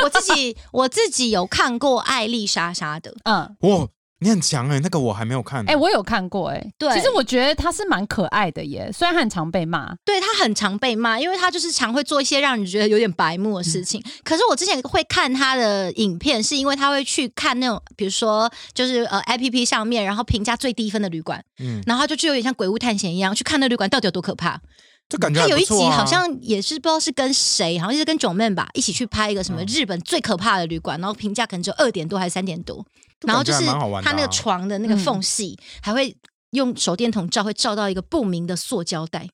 [0.04, 3.86] 我自己我自己有看过艾丽莎莎的，嗯，哇，
[4.22, 5.64] 你很强哎、那个我还没有看。
[5.68, 14.02] 哎，我有看过哎，对其实我觉得他是蛮可爱的耶，虽然他很常被骂，对他很常被骂，因为他就是常会做一些让你觉得有点白目的事情。
[14.22, 24.60] 可是我之前会看他的影片，是因为他会去看那种，比如说就是呃 A P P 上面，然后评价最低分的旅馆，嗯，然后就去有点像鬼屋探险一样，去看那旅馆到底有多可怕。
[25.12, 29.66] 这感觉他有一集好像也是不知道是跟谁，好像是跟囧妹吧一起去拍一个什么嗯。
[29.66, 32.82] 日本最可怕的旅馆，然后评价可能只有二点多还是三点多，
[33.26, 33.66] 然后就是
[34.02, 36.16] 他那个床的那个缝隙、还会
[36.52, 39.30] 用手电筒照，会照到一个不明的塑胶袋，耶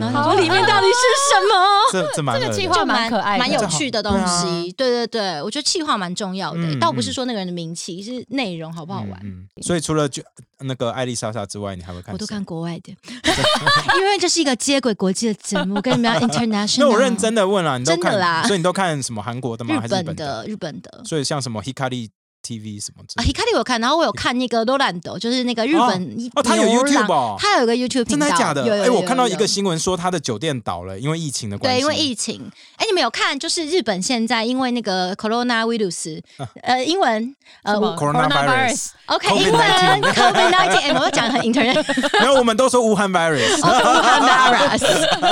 [0.00, 1.54] 然后说里面到底是什么？
[1.92, 4.72] 这这蛮这个计划蛮可爱的蛮有趣的东西。
[4.72, 9.12] 对对对，我觉得计划蛮重要的、嗯倒不是说那个人的名气，是内容好不好玩。
[9.22, 10.22] 嗯嗯所以除了就
[10.58, 12.12] 那个艾丽莎莎之外，你还会看？
[12.12, 12.44] 我都看。
[12.44, 12.92] 国外的，
[13.96, 16.78] 因为这是一个接轨国际的节目，跟你们要 international。
[16.80, 19.76] 那我认真的问了，你都看真的啦所以你都看什么韩国的吗？
[19.84, 20.14] 日本的？
[20.14, 22.08] 的日本的所以像什么 Hikari
[22.44, 23.32] TV 什么之啊类的。
[23.32, 28.66] ，Hikari 我有看，然后我有看那个 Rolando，就是那个日本哦他有牛 YouTube 哦他有一个 YouTube 频道，真的还假的？
[28.66, 31.80] 有有哎，我看到一个新闻说他的酒店倒了，因为疫情的关系对，系。
[31.80, 32.50] 因为疫情。
[32.76, 33.38] 哎，你们有看？
[33.38, 36.20] 就是日本现在因为那个 coronavirus，
[36.62, 41.84] 呃，英文呃什么 Coronavirus OK，COVID-19 英文 COVID nineteen，哎，我要讲很 internet。
[42.20, 43.54] 没有，我们都说武汉 virus。
[43.64, 44.80] 哦，武汉 virus，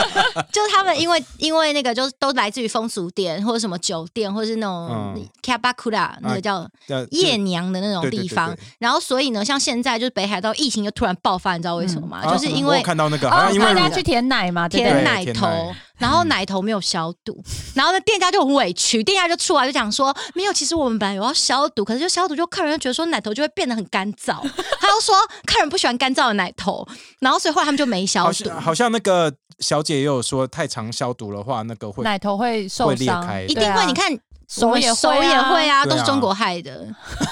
[0.52, 8.58] 就他们因为因为那个就是都来自于风俗店或者什么酒店，或者是那种嗯 kabakura 那个叫呃夜娘的那种对对对地方对。
[8.78, 12.22] 然后所以呢，像现在就是北海道疫情就突然爆发，你知道为什么吗？
[12.24, 15.04] 啊就是因为看到那个，好哦像，因为大家去舔奶嘛，对不舔？
[15.04, 17.42] 奶头，然后奶头没有消毒，
[17.74, 24.40] 然后呢店家就很委屈，店家就出来就讲说没有，其实我们本来有要消毒，可是就消毒就客人就觉得说奶头就会变得很干燥，
[24.80, 25.14] 他就说
[25.46, 26.86] 客人不喜欢干燥的奶头，
[27.20, 28.44] 然后所以后来他们就没消好毒。
[28.44, 34.10] 像好像那个小姐也有说，太常消毒的话，那个会奶头会受会裂伤，开一定会，你看
[34.54, 36.86] 手也手也会啊，都是中国害的，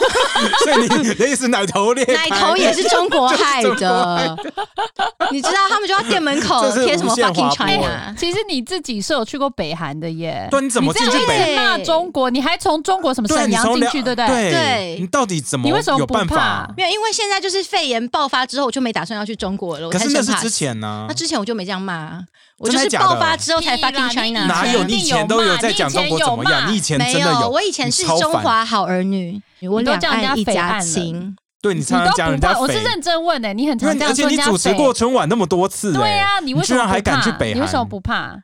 [0.65, 4.37] 所以你的意思奶头裂开， 奶头也是中国害的。
[5.31, 11.55] 你知道他们就要店门口贴什么 fucking China，其实你自己是有去过北韩的耶，对，你怎么这样一进去北？
[11.55, 14.27] 直骂中国，你还从中国什么对，沈阳进去，对不对？
[14.27, 16.75] 对对你到底怎么你为什么不有办法怕？
[16.77, 19.87] 没有，因为现在就是肺炎爆发之后，我就没打算要去中国了。
[19.87, 22.19] 我可是那是之前呢那，之前我就没这样骂，
[22.61, 24.33] 我就是爆发之后才 fucking。
[24.47, 24.85] 哪有？
[24.85, 26.71] 你以前都有在讲中国怎么样？
[26.71, 31.35] 你以前没真的有，我以前是中华好儿女，我两都叫人家岸一家亲。
[31.63, 37.57] 对你你常常讲都不怕，我是认真问的，你很常这样而且你说人家主持过春晚那么多次，哎对啊，你为什么不居然还敢去北韩？
[37.57, 38.37] 你为什么不怕？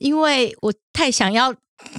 [0.00, 1.52] 因为我太想要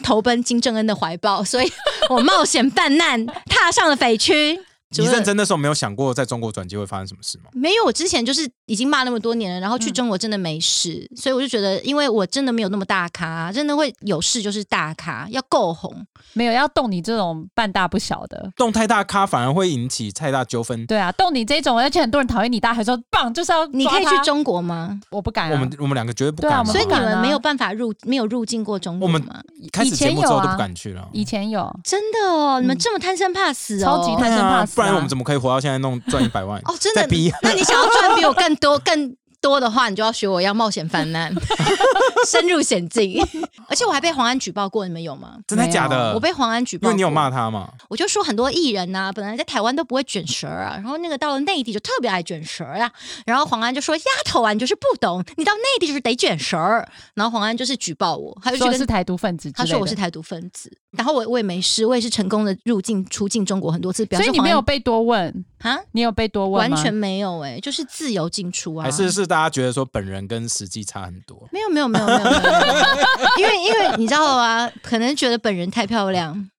[0.03, 1.71] 投奔金正恩的怀抱，所以
[2.09, 4.59] 我冒险犯难，踏上了匪区。
[4.97, 7.49] 你认真的时候没有想过在中国转机会发生什么事吗？
[7.53, 16.05] 没有，我之前就是已经骂那么多年了，然后去嗯中国真的没事，所以我就觉得，因为我真的没有那么大咖，真的会有事就是大咖，要够红。
[16.33, 18.51] 没有要动你这种半大不小的。
[18.55, 20.85] 动太大咖反而会引起太大纠纷。
[20.85, 24.99] 对啊，动你这种，而且很多人讨厌你，大家还说棒，就是要你可以去中国吗？
[25.09, 29.21] 我不敢、啊，我们我们两个绝对不敢所以你不敢啊们没有办法入，没有入境过中国我们？
[29.71, 31.07] 开始以前节目之后都有啊不敢去了。
[31.11, 36.59] 以前有，真的哦，你们嗯这么贪生怕死哦，超级贪生怕死啊不然我们怎么可以活到现在弄赚一百万？
[36.65, 37.07] 哦，真的。
[37.41, 41.33] 那你想要赚比我更多、 更多的话，你就要学我一样冒险犯难，
[42.29, 43.21] 深入险境。
[43.67, 45.37] 而且我还被黄安举报过，你们有吗？
[45.47, 46.13] 真的假的？
[46.13, 47.69] 我被黄安举报，因为你有骂，他嘛。
[47.87, 52.91] 我就说很多艺人呐、本来在台湾都不会卷舌啊，然后那个到了内地就特别爱卷舌啊。
[53.25, 66.75] 然后黄安就说：“丫头啊，你就是不懂，你到内地就是得卷舌儿。”然后黄安就是举报我，他就说是台独分子他，说我是台独分子，然后我我也没事，我也是成功的入境出境中国很多次，表所以你没有被多问，啊，你有被多问吗？
[66.75, 71.47] 完全没有哎、就是自由进出啊，还是是大家觉得说本人跟实际差很多？
[71.53, 72.31] 没有没有没有没有没有，
[73.39, 74.69] 因为因为你知道吗？
[74.83, 76.49] 可能觉得本人太漂亮，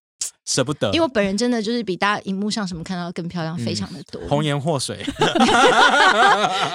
[0.45, 4.97] 舍不得，因为我本人真的就是比大家荧幕上什么看到更漂亮，非常的多，红颜祸水。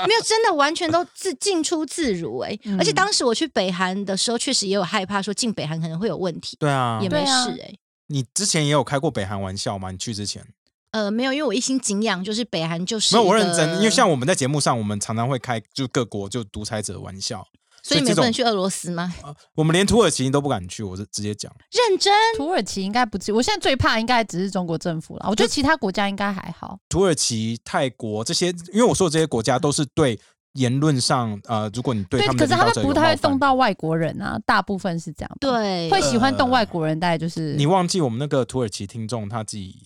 [0.07, 2.79] 没有真的完全都自进出自如哎、嗯。
[2.79, 7.01] 而且当时我去北韩的时候，确实也有害怕说进北韩可能会有问题，对啊。
[7.03, 7.75] 也，没事哎、
[8.07, 9.91] 你之前也有开过北韩玩笑吗？
[9.91, 10.47] 你去之前
[10.91, 17.47] 呃，没有，因为我一心敬仰，就是北韩就是没有，我认真，因为像我们在节目上，我们常常会开就各国就独裁者的玩笑，
[17.83, 19.13] 所以你们不能去俄罗斯吗？
[19.55, 21.53] 我们连土耳其都不敢去，我是直接讲。
[21.71, 22.13] 认真。
[22.37, 25.27] 土耳其应该不至于，我现在最怕应该只是中国政府了。
[25.29, 26.79] 我觉得其他国家应该还好。
[26.89, 30.19] 土耳其、泰国这些，因为我说的这些国家都是对
[30.55, 39.77] 言论上，呃，如果你对他们可是他们不太会动到外国人啊，大部分是这样。，对，会喜欢动呃外国人，大概就是你忘记我们那个土耳其听众他自己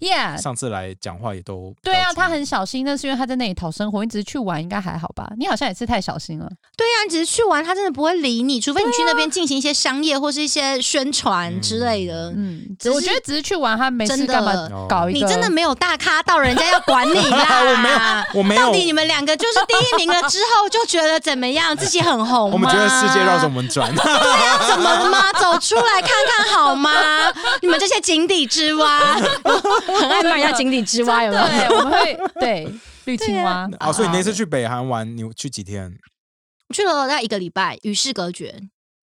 [0.00, 0.40] Yeah。
[0.40, 4.02] 上次来讲话也都对啊，他很小心，那是因为他在那里讨生活。
[4.02, 5.30] 你只是去玩，应该还好吧？
[5.38, 6.48] 你好像也是太小心了。
[6.76, 12.32] 对呀、你只是去玩，他真的不会理你，除非你去那边进行一些商业或是一些宣传之类的。
[12.36, 15.26] 嗯，只我觉得只是去玩，他没事真的干嘛哦搞一个？
[15.26, 17.62] 你真的没有大咖到人家要管你啦！
[17.70, 17.96] 我没有，
[18.40, 21.76] 我没有到，底你们两个就是第一名了之后，就觉得怎么样？
[21.76, 22.54] 自己很红吗？
[22.54, 23.94] 我们觉得世界绕着我们转。
[23.94, 25.32] 怎么了吗？
[25.40, 26.90] 走出来看看好吗？
[27.60, 29.16] 你们这些井底之蛙，
[29.80, 31.44] 很爱骂人家井底之蛙，有没有？
[31.46, 33.68] 对，我们会对绿青蛙。
[33.80, 35.96] 哦，所以你那次去北韩玩，你去几天？
[36.74, 38.62] 去了大概一个礼拜，与世隔绝，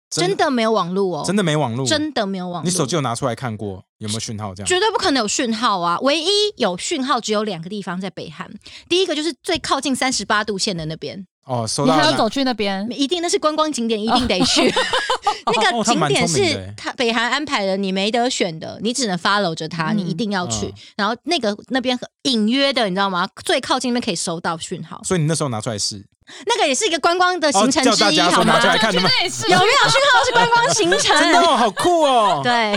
[0.09, 2.65] 真的没有网络哦，真的没网络，真的没有网络。
[2.65, 4.53] 你手机有拿出来看过有没有讯号？
[4.53, 5.97] 这样绝对不可能有讯号啊！
[6.01, 8.49] 唯一有讯号只有两个地方在北韩，
[8.87, 12.85] 第一个就是最靠近三十八度线的那边，哦，收你还要走去那边？
[12.91, 14.61] 一定那是观光景点，一定得去。
[15.47, 20.73] 那个景点是他北韩安排的，你没得选的，你只能 follow 着他，嗯你一定要去嗯。
[20.97, 23.25] 然后那个那边很隐约的，你知道吗？
[23.45, 26.05] 最靠近那边可以收到讯号，所以你那时候拿出来试，
[26.45, 28.59] 那个也是一个观光的行程哦叫大之一，好吗家说拿？
[28.59, 31.17] 出来看，有没有讯号是观光行程？
[31.19, 32.41] 真的哦好酷哦！
[32.43, 32.75] 对，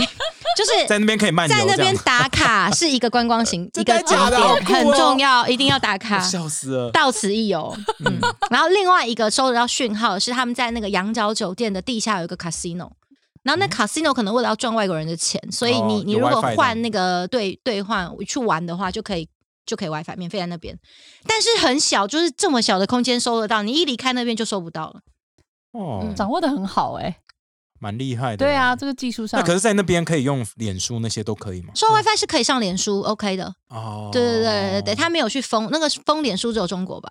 [0.56, 6.18] 就是在那边可以漫游，在那边打卡是一个观光行 一个景假的好点，哦很重要，一定要打卡。
[6.20, 6.90] 笑死了。
[6.90, 8.18] 到此一游，嗯，
[8.50, 12.88] 然后另外一个收得到讯号是他们在那个羊角酒店的地下有一个 casino，
[13.42, 19.28] 然后那 casino 可能为了要赚外国人的钱，所以你、你如果换那个兑兑换去玩的话，就可以
[19.70, 20.76] 就可以 WiFi 免费在那边，
[21.24, 25.00] 但是很小，就是这么小的空间收得到，你一离开那边就收不到了。
[25.70, 27.18] 哦，掌握的很好哎。
[27.78, 28.38] 蛮厉害的。
[28.38, 31.72] 对啊，，这个技术上那可是，在那边可以用脸书那些都可以吗？
[31.76, 37.10] 收 WiFi 是可以上脸书 OK 的，哦，对对对对对，他没有去封那个封脸书只有中国吧？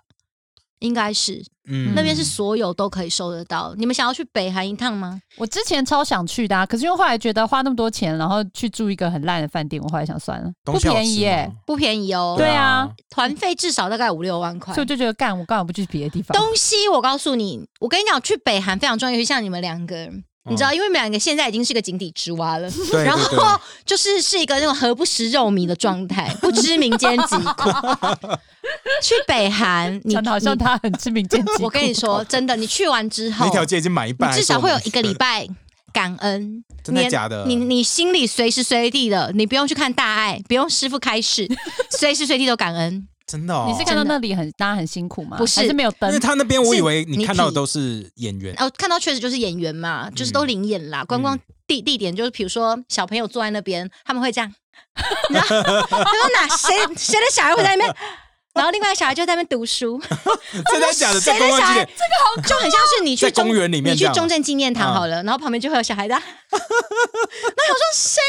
[0.80, 3.74] 应该是嗯那边是所有都可以收得到。
[3.76, 5.20] 你们想要去北韩一趟吗？
[5.36, 11.54] 我之前超想去的啊，可是因为后来觉得花那么多钱，然后去住一个很烂的饭店，我后来想算了，不便宜耶吗。
[11.66, 14.88] 不便宜哦，对啊，团费至少大概五六万块所以我。
[14.88, 16.36] 就觉得干，我干嘛不去别的地方？
[16.36, 27.70] 东西我告诉你，我跟你讲，去北韩非常重要，尤其像你们两个人，你知道，因为你们两个现在已经是个井底之蛙了， 然对对对后就是是一个那种何不食肉糜的状态，不知民间疾苦。
[29.02, 31.62] 去北韩，你讲的好像你他很知名见机。
[31.62, 35.48] 我跟你说，真的，你去完之后那，条街已经买一你半，至少会有一个礼拜。
[35.92, 36.62] 感恩。
[36.84, 41.48] 真的假的你你心里随时随地的，你不用去看大爱，不用师傅开示，
[41.90, 43.06] 随时随地都感恩。
[43.30, 45.36] 真的哦，你是看到那里很大家很辛苦吗？
[45.38, 46.18] 不是还是没有灯因为？
[46.20, 51.04] 他那边我以为你看到的都是演员，哦，看到确实就是演员嘛，就是都灵演啦。
[51.04, 51.38] 观光
[51.68, 54.52] 地地点就是，比如说小朋友坐在那边，他们会这样，
[55.30, 57.96] 你知道，就说哪谁谁的小孩会在那边，
[58.54, 60.00] 然后另外一个小孩就在那边读书，
[60.72, 61.20] 真的假的？
[61.20, 68.20] 在谁的小孩这个好，就很像是你去公园里面你去中正纪念堂嗯好了，然后旁边就会有小孩的，然后我说谁？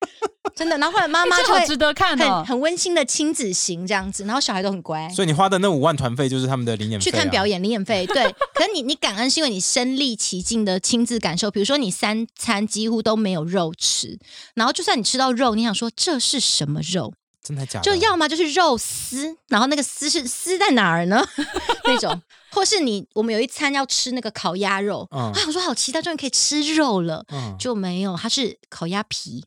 [0.54, 2.46] 真的，然后后来妈妈就会这好值得看哦很。
[2.46, 5.08] 很温馨的亲子型这样子，然后小孩都很乖。
[5.10, 8.24] 所以你花的那五万团费就是他们的零演费啊去看表演，零演费对。
[8.54, 14.18] 可是你你感恩是因为你身历其境的亲自感受，比如说你三餐几乎都没有肉吃，
[14.54, 17.12] 然后就算你吃到肉，你想说这是什么肉？
[17.42, 17.84] 真的假的？
[17.84, 21.24] 就要么就是肉丝，然后那个丝是丝在哪儿呢？
[21.84, 27.24] 那种，或是你我们有一餐要吃那个烤鸭肉，嗯啊，我说好期待，终于可以吃肉了。
[27.30, 29.44] 嗯，就没有，它是烤鸭皮，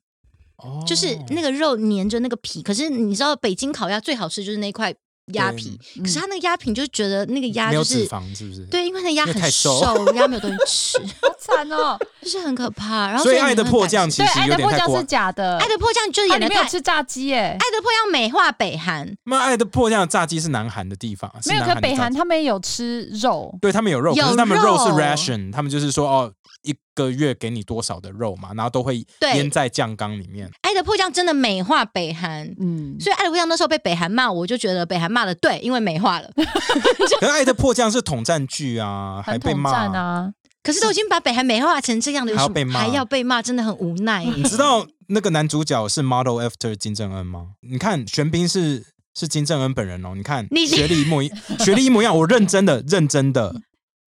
[0.63, 2.61] 哦就是那个肉粘着那个皮。
[2.61, 4.93] 可是你知道，北京烤鸭最好吃就是那块
[5.33, 8.65] 鸭皮，可是他那个鸭皮就是觉得那个鸭没有脂就是肪是不是？
[8.65, 9.79] 对，因为那鸭很太瘦
[10.15, 11.97] 鸭没有东西吃， 好惨哦。
[12.21, 13.07] 就是很可怕。
[13.07, 15.05] 然后所以《你爱的迫降》其对，实爱有点太过的迫降是。
[15.05, 16.55] 假的，爱的迫降就是它演的没。
[16.55, 17.37] 有吃炸鸡耶。
[17.37, 30.49] 爱的迫降美化北韩，那《爱的迫降》的炸鸡是南韩的地方，是没有，可北韩他们也有吃肉，对他们有肉，有可是他们肉是肉 ration，他们就是说哦，一个月给你多少的肉嘛，然后都会腌在酱缸里面。
[30.61, 32.45] 爱的迫降真的美化北韩。
[32.59, 36.29] 嗯，所以爱的迫降那时候被北韩骂，我就觉得北韩骂的对，因为美化了。
[36.35, 40.31] 可是《爱的迫降》是统战剧啊，还被骂战啊。
[40.61, 44.25] 可是都已经把北韩美化成这样的，还要被骂还要被骂，真的很无奈。
[44.25, 47.51] 你知道那个男主角是 model after 金正恩吗？
[47.61, 48.85] 你看玄彬是
[49.15, 53.55] 是金正恩本人哦，你看你学历一模一学历一模一样，我认真的认真的，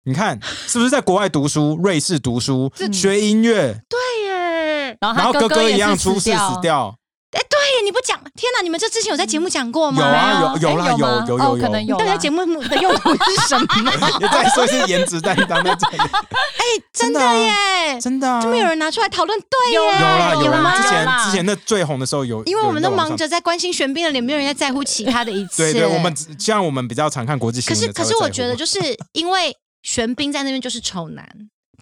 [0.05, 0.37] 你看
[0.67, 6.93] 是不是在国外读书，瑞士读书，学音乐，对耶，然后哥他哥一样出出事死掉，
[7.31, 8.61] 哎，对耶，你不讲，天哪！
[8.61, 10.01] 你们这之前有在节目讲过吗？
[10.01, 12.03] 有啊没有有啦哎吗有有有哦可能有啦。
[12.03, 13.65] 你到底节目的用途是什么？
[14.19, 15.97] 也在说是颜值担当在这里，
[16.93, 19.39] 真的啊耶，真的啊，就没有人拿出来讨论。
[19.39, 25.71] 对耶，有啦有啦有有啦啦，之前之前那最红的时候有，因为我们都忙着在关心玄彬的脸，没有人在在乎其他的一 切。
[25.71, 28.79] 对对，我们像我们比较常看国际可是新闻的才会在乎，可是我觉得，就是
[29.13, 31.23] 因为玄彬在那边就是丑男，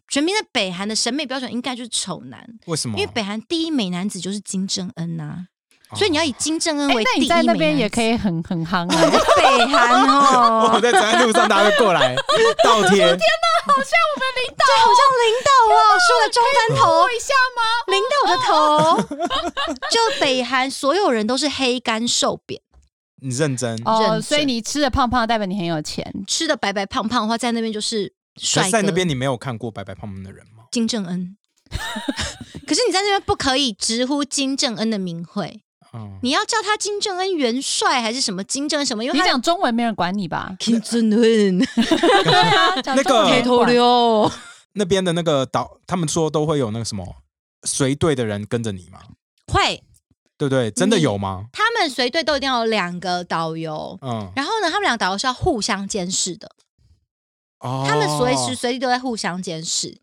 [0.10, 2.98] 玄彬在北韩的审美标准应该就是丑男，为什么？
[2.98, 5.48] 因为北韩第一美男子就是金正恩呐、哦
[5.94, 8.16] 所以你要以金正恩哎为，第一那你在那边也可以。
[8.16, 9.12] 很很夯在啊。
[9.36, 12.16] 北韩哦， 我在走在路上，大家会过来
[12.64, 13.00] 倒贴。
[13.00, 13.28] 对，
[13.66, 13.92] 好像
[14.40, 17.62] 领导哦，梳了中分头，一下吗？
[17.88, 19.18] 领导的头，
[19.92, 22.62] 就北韩所有人都是黑干瘦扁，
[23.24, 26.04] 你认真，哦，认所以你吃的胖胖，代表你很有钱。
[26.28, 30.64] 吃的白白胖胖的话，在那边就是帅在那边你没有看过白白胖胖的人吗？
[30.72, 31.38] 金正恩，
[32.66, 35.62] 可是你在那边不可以直呼金正恩的名讳，
[35.94, 39.04] 嗯，你要叫他金正恩元帅还是什么金正恩什么？
[39.06, 40.56] 因为讲中文没人管你吧？
[40.60, 44.32] 金正恩 对啊，讲那中文个没人管溜，
[44.74, 47.18] 那边的那个导，他们说都会有那个什么
[47.68, 49.00] 随队的人跟着你吗，
[49.48, 49.84] 会，
[50.38, 50.72] 对不对？
[50.72, 51.46] 真的有吗？
[51.52, 53.98] 他们随队都一定要有两个导游。
[54.02, 56.50] 嗯，然后呢，他们两个导游是要互相监视的，
[57.60, 60.00] 哦，他们随时随地都在互相监视。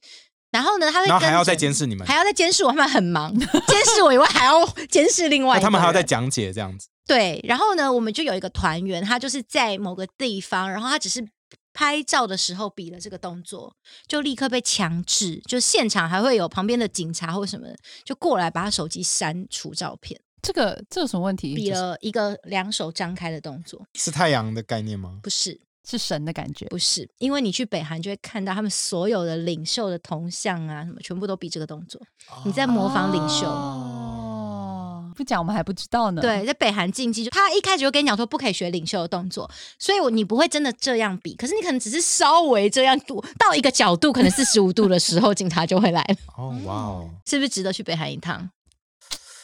[0.51, 6.89] 然后呢，他会后还要再监视你们，还要再监视我，他们很忙， 监视我以外还要监视另外一个他们还要再讲解这样子。
[7.07, 11.27] 对，然后呢，我们就有一个团员，他就是在某个地方，然后他只是
[11.75, 13.75] 拍照的时候比了这个动作，
[14.07, 21.55] 就立刻被强制，就现场还会有旁边的警察或什么的就过来把他手机删除照片，这个这有什么问题？
[21.55, 25.21] 比了一个两手张开的动作，是太阳的概念吗？
[25.23, 25.61] 不是。
[25.91, 26.67] 是神的感觉。
[26.67, 31.99] 不是，因为你去北韩就会看到他们所有的领袖的铜像啊，什么全部都比这个动作。
[32.45, 36.21] 你在模仿领袖哦，不讲我们还不知道呢。
[36.21, 48.51] 对，在北韩禁忌，就他一开始就跟你讲说不可以学领袖的动作，所以我你不会真的这样比，可是你可能只是稍微这样度到一个角度，可能四十五度的时候，警察就会来了，哦，哇哦，是不是值得去北韩一趟？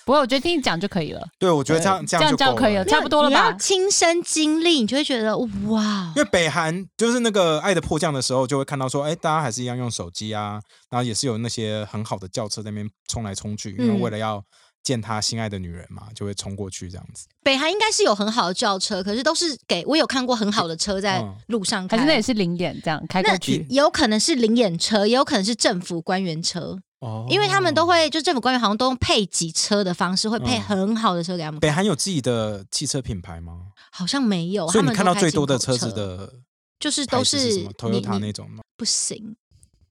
[0.05, 3.57] 不过我觉得听你讲就可以了，对，我觉得这样这这样就可以了，差不多了你要吧？
[3.59, 6.13] 亲身经历，你就会觉得哇。
[6.15, 14.01] 因，为北韩就是那个《爱的迫降》的时候，就会看到说，哎，大家还是一样用手机啊，然后也是有那些很好的轿车在那边冲来冲去，因为嗯。
[14.01, 14.45] 为了要
[14.85, 17.27] 见他心爱的女人嘛，就会冲过去这样子。
[17.43, 23.67] 北韩应该是有很好的轿车，可是都是给我有看过很好的车在嗯路上开，还是那也是零眼这样开过去？
[23.71, 26.79] 有可能是零眼车，也有可能是政府官员车。
[27.01, 31.69] 哦因为他们都会，就政府官员好像都用配给车的方式，会配嗯很好的车给他们开。
[31.69, 33.73] 北韩有自己的汽车品牌吗？
[33.91, 36.33] 好像没有，所以你看到最多的车子的
[36.79, 38.63] 就是都是什是么你 Toyota 那种吗？
[38.77, 39.37] 不行，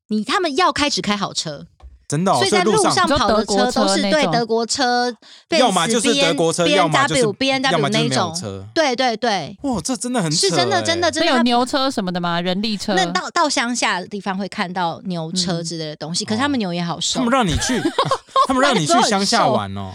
[0.07, 1.67] 你他们要开只开好车，
[2.07, 5.13] 真的、哦，所以在路上跑的车都是对德国车，
[5.49, 8.65] 要么就是德国车，B 要 N 么就是 W B N 要 W 那种，车。
[8.73, 11.31] 对对对，哇，这真的很是真的真的真的。
[11.31, 12.41] 有牛车什么的吗？
[12.41, 12.93] 人力车？
[12.93, 17.81] 那到到乡下的地方会看到牛车嗯之类的东西，可是他们牛也好瘦他们，让你去，
[18.47, 19.91] 他们让你去 乡下玩哦。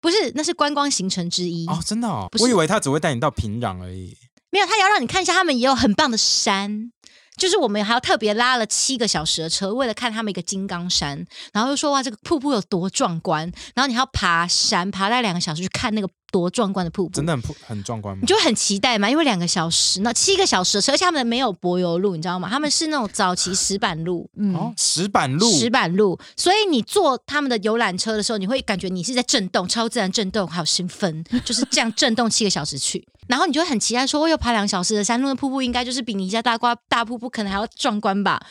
[0.00, 4.14] 不是那是观光行程之一哦，真的哦我以为他只会带你到平壤而已。
[4.50, 6.90] 没有，他要让你看一下，他们也有很棒的山。
[7.36, 18.20] 就是我们还要特别拉了七个小时的车，为了看他们一个金刚山，然后又说哇这个瀑布有多壮观，然后你还要爬山，爬了两个小时去看那个多壮观的瀑布，真的很普很壮观吗？
[18.20, 22.48] 你就会很期待嘛，因为两个小时，那七个小时的车，而且他们没有柏油路，你知道吗？
[22.50, 24.28] 他们是那种早期石板路。
[24.36, 33.06] 嗯，哦，石板路，石板路，所以你坐他们的游览车的时候，你会感觉你是在震动，超自然震动，好兴奋， 就是这样震动七个小时去。
[33.26, 38.44] 然后你就会很期待说，我有爬两小时的山路的瀑布，应该就是比尼加大瓜大瀑布可能还要壮观吧？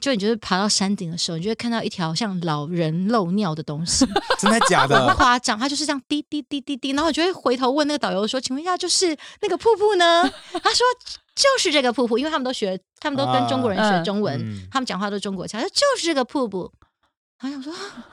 [0.00, 4.06] 就你就是爬到山顶的时候，你就会看到一条像老人漏尿的东西，
[4.40, 5.12] 真的假不的？
[5.14, 10.22] 夸张，它就是这样滴滴滴滴滴，然后我就会回头问那个导游说：“请问一下，就是那个瀑布呢？”
[10.62, 10.84] 他说
[11.36, 16.72] ：“就是这个瀑布，因为他们都学，他们都跟中国人学嗯中文，嗯他们讲话都中国腔，他说就是这个瀑布。”
[17.42, 18.04] 然后想说啊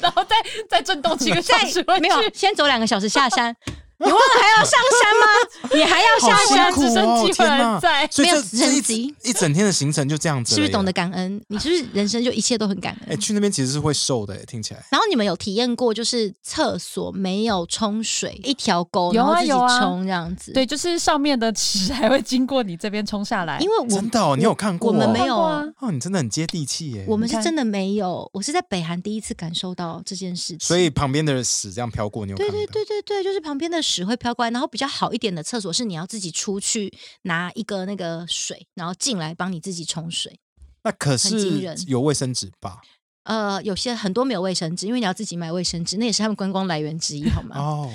[0.00, 0.34] 然后再
[0.68, 3.54] 再震动几个小时没有，先走两个小时下山，
[3.98, 5.26] 你忘了还要上山吗？
[5.74, 6.72] 你还要下山！
[6.72, 10.92] 直升机天哪会在没有所以这这一直升机一整天的行程就这样子，是不是懂得？
[10.92, 11.40] 感恩？
[11.48, 14.84] 你是不是人生就一切都很感恩哎，去那边其实是会瘦的，哎听起来。
[14.90, 20.52] 然后你们有体验过，就是厕所没有冲水，一条沟，有啊然后自己有啊冲这样子。
[20.52, 24.90] 对，就是上面的池还会经过你这边冲下来，因为我真的哦，你有看过？
[24.90, 27.04] 我们没有啊哦，你真的很接地气耶。
[27.06, 30.60] 我们是真的没有，我是在北韩第一次感受到这件事情。
[30.60, 32.48] 所以旁边的屎这样飘过，你有对？
[32.50, 40.38] 对对对对，就是旁边的屎会飘过来，然后比较好一点的厕所是你要自己出去拿一个那个水，然后进来帮你自己冲水。
[40.84, 42.82] 那可是有卫生纸吧？
[43.24, 47.58] 呃，有些很多没有卫生纸，因为你要自己买卫生纸，那也是他们观光来源之一，好吗？
[47.58, 47.90] 哦，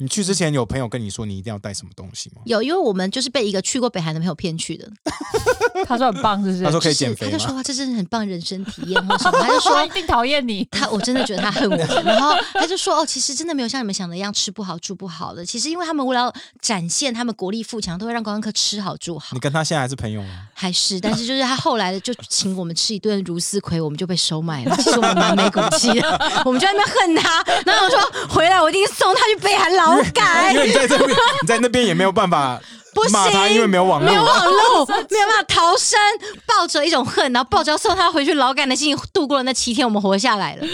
[0.00, 2.40] 你去之前有朋友跟你说你一定要带什么东西吗？
[2.46, 4.90] 有，因为我们就是被一个去过北韩的朋友骗去的，
[5.84, 6.64] 他说很棒，是不是？
[6.64, 7.32] 他说可以减肥吗？
[7.32, 10.66] 他就说哇，这真的很棒人生体验或什么，他就说 他一定讨厌你。
[10.72, 16.32] 他我真的觉得他恨我，然后他就说哦，其实真的没有像你们想的一样吃不好住不好的，其实因为他们为了
[16.62, 19.38] 展现他们国力富强，都会让观光客吃好住好你。
[19.38, 20.48] 跟他现在还是朋友吗？
[20.54, 24.74] 还是，但是就是他后来的就请我们吃一顿如丝葵，我们就被收买了。
[24.76, 27.42] 其实我们蛮没骨气的，我们就在那边恨他。
[27.66, 32.60] 然后我说回来我一定送他去北韩劳改 因，为你在这边，你在那边也没有办法
[32.94, 34.22] 不行，骂他，因为没有网没有。
[34.22, 35.98] 网络，没有办法逃生，
[36.46, 40.66] 抱着一种恨，然后抱着要送他回去劳改的心情度过了那七天，我们活下来了。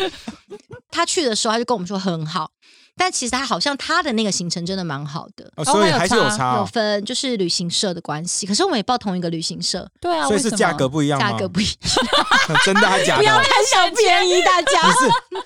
[0.91, 2.51] 他去的时候，他就跟我们说很好，
[2.97, 5.45] 但其实他好像他的那个行程真的蛮好的。
[5.57, 11.19] 哦所以还是有差有哦，分就是旅行社的关系，可是我们也报同一个旅行社，对啊，所以是价格不一样？
[11.21, 11.75] 价格不一样。
[12.65, 13.19] 真的还假的？
[13.19, 14.81] 不要贪小便宜，大家。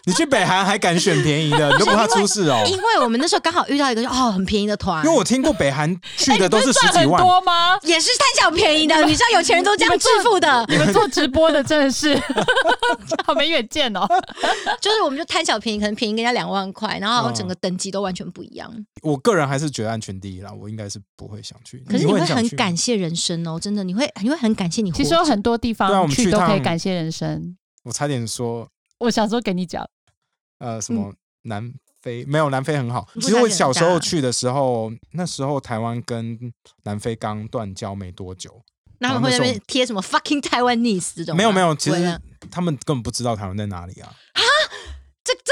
[0.05, 2.63] 你去北韩还敢选便宜的， 你都不怕出事哦？
[2.67, 7.79] 因为我们那时候刚好遇到一个哦很便宜的团，因为我听过北韩去哎的都是十赚很几万，多吗？
[7.83, 12.21] 也是贪小便宜的，你知道有钱人都这样致富的， 你们做直播的真的是
[13.27, 14.07] 好没远见哦。
[14.81, 18.71] 就是我们就贪小便宜，可能便宜人家两万块，然后整个等级都完全不一样。
[19.03, 21.79] 我个人还是觉得安全第一啦，我应该是不会想去。
[21.89, 24.93] 可是你会很感谢人生哦，真的，你会你会很感谢你。
[24.93, 27.57] 其实有很多地方们去趟去都可以感谢人生。
[27.85, 28.69] 我差点说
[28.99, 29.89] 我想说给你讲，
[30.59, 31.73] 呃什么南
[32.03, 33.09] 非没有南非很好。
[33.15, 36.39] 不其实我小时候去的时候，那时候台湾跟
[36.85, 38.63] 南非刚断交没多久，
[38.99, 41.35] 那他们会在那边贴什么 fucking Taiwanese 这种？
[41.35, 42.21] 没有没有，其实
[42.51, 44.15] 他们根本不知道台湾在哪里啊。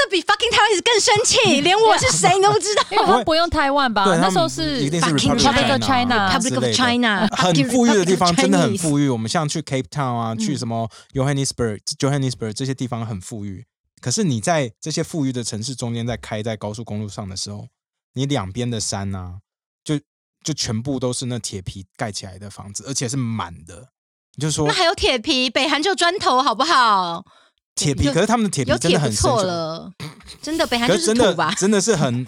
[0.09, 2.83] 比 fucking Taiwanese 更生气， 连我是谁你都不知道。
[2.91, 4.03] 因为他不用台湾吧？
[4.05, 9.07] 对，那时候是一定是 Fucking Republic China China Republic of China，很富裕的地方真的很富裕。
[9.07, 13.65] 我们像去 Cape Town 啊，去嗯什么 Johannesburg、Johannesburg 这些地方很富裕。
[14.01, 17.67] 可是你在这些富裕的城市中间，在开在高速公路上的时候，
[18.13, 19.39] 你两边的山啊，
[19.83, 19.99] 就
[20.43, 23.89] 就全部都是那铁皮盖起来的房子，而且是满的。
[24.35, 27.25] 你就说那还有铁皮，北韩就砖头，好不好？
[27.79, 29.91] 铁皮，可是他们的铁皮真的很错，了，
[30.41, 31.53] 真的，北韩就可是真的土吧？
[31.57, 32.25] 真的是很，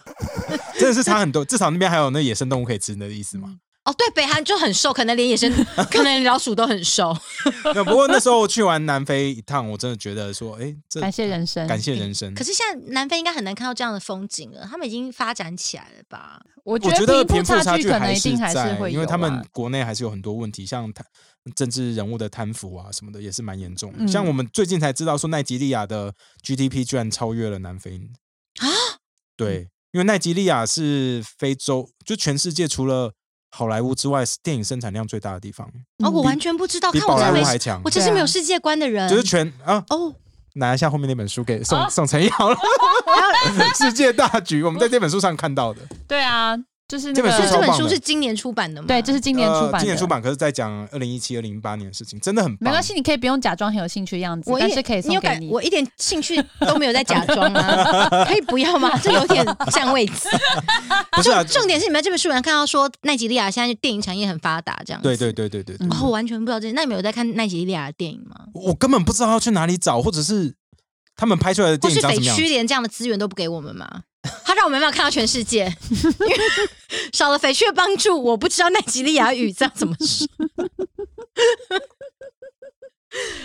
[0.78, 1.44] 真的是差很多。
[1.44, 3.56] 至少那边还有那野生动物可以吃你的意思嘛。
[3.84, 5.52] 哦，对，北韩就很瘦，可能连野生，
[5.90, 7.12] 可能连老鼠都很瘦。
[7.84, 11.66] 不过那时候去完南非一趟，我真的觉得说，哎，这感谢人生。
[11.66, 12.32] 感谢人生。
[12.32, 16.40] 可是现在南非应该很难看到这样的风景了，他们已经发展起来了吧？
[16.62, 21.04] 我我觉得贫贫富差距可能距还是一定还是在，会因为他们国内还是有很多问题，像贪
[21.56, 23.98] 政治人物的贪腐啊什么的，也是蛮严重的。
[24.04, 26.14] 嗯像我们最近才知道说，奈及利亚的
[26.44, 28.00] GDP 居然超越了南非
[28.60, 28.68] 啊！
[29.36, 33.12] 对，因为奈及利亚是非洲，就全世界除了
[33.54, 35.66] 好莱坞之外，电影生产量最大的地方，
[36.02, 37.90] 哦，我嗯完全不知道，比宝看我真的没莱坞还强我。
[37.90, 39.08] 真是没有世界观的人。
[39.08, 40.14] 就是全啊，哦，
[40.54, 42.56] 拿一下后面那本书给宋啊宋晨瑶了，
[43.78, 45.80] 《世界大局》，我们在这本书上看到的。
[46.08, 46.56] 对啊，
[46.92, 48.86] 就是那这本个这本书是今年出版的吗？
[48.86, 52.58] 对，这是今年出版的，呃今年出版，可是在讲二零一七、二零一八年的事情，真的很棒。
[52.60, 55.50] 没关系，你可以不用假装很有兴趣的样子我，一点但是可以你有感，送给你。
[55.50, 58.94] 我一点兴趣都没有在假装啊， 可以不要吗？
[58.98, 60.28] 这有点占位置。
[61.12, 66.74] 不是啊，重点是你们在这本书里面看到说奈及利亚现在电影产业很发达，这样子对对对对对哦，我完全不知道这些。
[66.74, 68.36] 那你们有在看奈及利亚的电影吗？
[68.52, 70.54] 我根本不知道要去哪里找，或者是
[71.16, 72.36] 他们拍出来的或是北电影长什么样。
[72.36, 74.02] 区连这样的资源都不给我们吗？
[74.44, 76.36] 他让我们没办法看到全世界，因 为
[77.12, 80.26] 少了翡翠的帮助，我不知道奈及利亚语这样怎么说。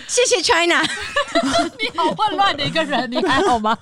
[0.07, 0.81] 谢谢 China，
[1.79, 3.77] 你好混乱的一个人，你还好吗？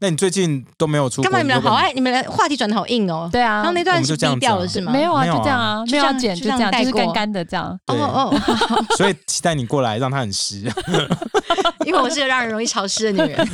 [0.00, 1.30] 那你最近都没有出国？
[1.30, 3.28] 干嘛你们俩有好爱，你们俩话题转的好硬哦。
[3.32, 4.92] 对啊然后那段就这样低调了是吗？
[4.92, 7.78] 没有啊，就这样啊，就这样没有剪，就这样就这样，就是带过干干的这样。
[7.86, 8.34] 哦哦，
[8.96, 10.56] 所以期待你过来，让他很湿。
[11.86, 13.48] 因为我是个让人容易潮湿的女人，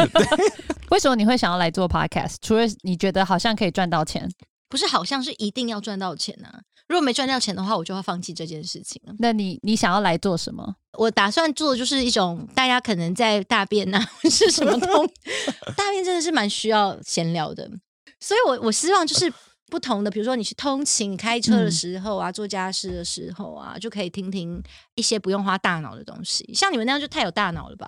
[0.96, 2.36] 为什么你会想要来做 podcast？
[2.40, 4.26] 除了你觉得好像可以赚到钱，
[4.66, 6.62] 不是好像是一定要赚到钱啊。
[6.88, 9.12] 如果没赚到钱的话，我就要放弃这件事情了。
[9.18, 10.76] 那你你想要来做什么？
[10.96, 15.06] 我打算做的就是一种大家可能在大便啊、或 是什么通，
[15.76, 17.70] 大便真的是蛮需要闲聊的，
[18.18, 19.30] 所以我我希望就是
[19.66, 24.62] 不同的，比如说你去通勤、开车的时候啊，做家事的时候啊，就可以听听
[24.94, 26.50] 一些不用花大脑的东西。
[26.54, 27.86] 像你们那样就太有大脑了吧？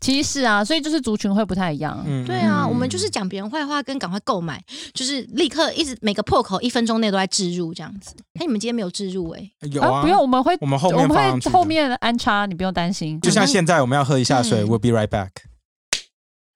[0.00, 2.02] 其实是啊，所以就是族群会不太一样。
[2.04, 4.60] 嗯，对啊，嗯我们就是讲别人坏话跟赶快购买，
[4.92, 8.12] 就是立刻一直每个破口一分钟内都在置入这样子。
[8.34, 13.20] 哎，你们今天没有置入哎、有啊，不用，我们会我们后我们面放上去的会后面安插，你不用担心。
[13.20, 15.30] 就像现在我们要喝一下水嗯，We'll be right back。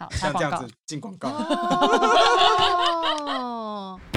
[0.01, 0.69] 好，像这样子。
[0.85, 1.29] 进广告。
[3.29, 4.01] 哦，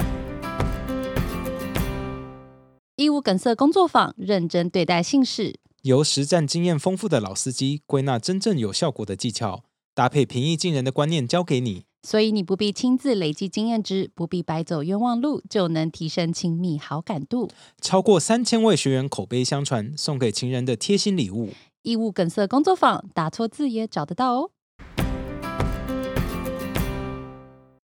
[2.96, 5.60] 义务梗塞工作坊，认真对待姓氏。
[5.82, 9.64] 由实战经验丰富的老司机归纳真正有效果的技巧，
[9.94, 11.84] 搭配平易近人的观念教给你。
[12.02, 17.48] 所以你不必亲自累积经验值，不必白走冤枉路，就能提升亲密好感度。
[17.80, 21.50] 超过三千位学员口碑相传，送给情人的贴心礼物。
[21.82, 24.50] 义务梗塞工作坊，打错字也找得到哦。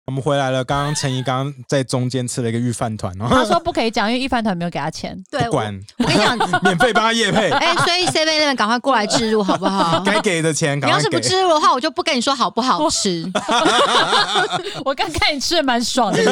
[0.06, 5.20] 我们回来了，刚刚陈怡刚刚在中间吃了一个御饭团他哦，说不可以讲，因为御饭团没有给他钱。
[5.28, 10.00] 对，管我跟你讲， 免费帮他夜配， 哎、所以 Seven Eleven 赶快过来置入好不好？
[10.06, 11.18] 该给的钱你要是不。
[11.18, 13.28] 置入的话，我就不跟你说好不好吃。
[14.84, 16.22] 我刚看你吃的蛮爽的，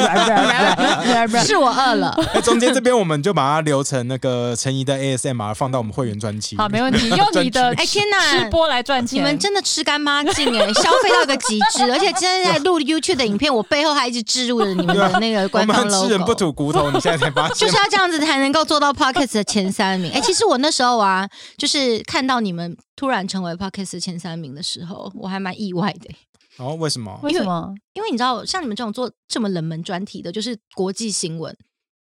[1.43, 6.55] 是我饿了，哎，中间这边我们就把它留成那个陈怡的 ASMR 放到我们会员专辑。
[6.55, 9.19] 好，没问题，用你的哎天哪吃播来赚钱。
[9.19, 16.35] 你们真的吃干抹净哎，消费到一个极致，而且今天在录 YouTube 的影片，我背后还一直置入了你们的那个我官方 们吃人不。
[16.35, 20.11] 吐骨头，你现在才发现就是要这样子才能够做到 Podcast 的前三名。
[20.11, 21.25] 哎、其实我那时候啊，
[21.57, 26.13] 就是看到你们突然成为 Podcast 前三名的时候，我还蛮意外的。
[26.57, 26.75] 哦？
[26.75, 27.17] 为什么？
[27.23, 27.73] 为什么？
[27.93, 31.55] 因为你知道，像你们这种做这么冷门专题的，就是国际新闻，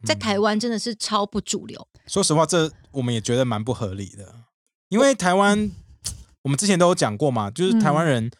[0.03, 1.87] 在台湾真的是超不主流。
[2.07, 4.33] 说实话，这我们也觉得蛮不合理的，
[4.89, 5.69] 因为台湾
[6.41, 8.31] 我们之前都有讲过嘛，就是台湾人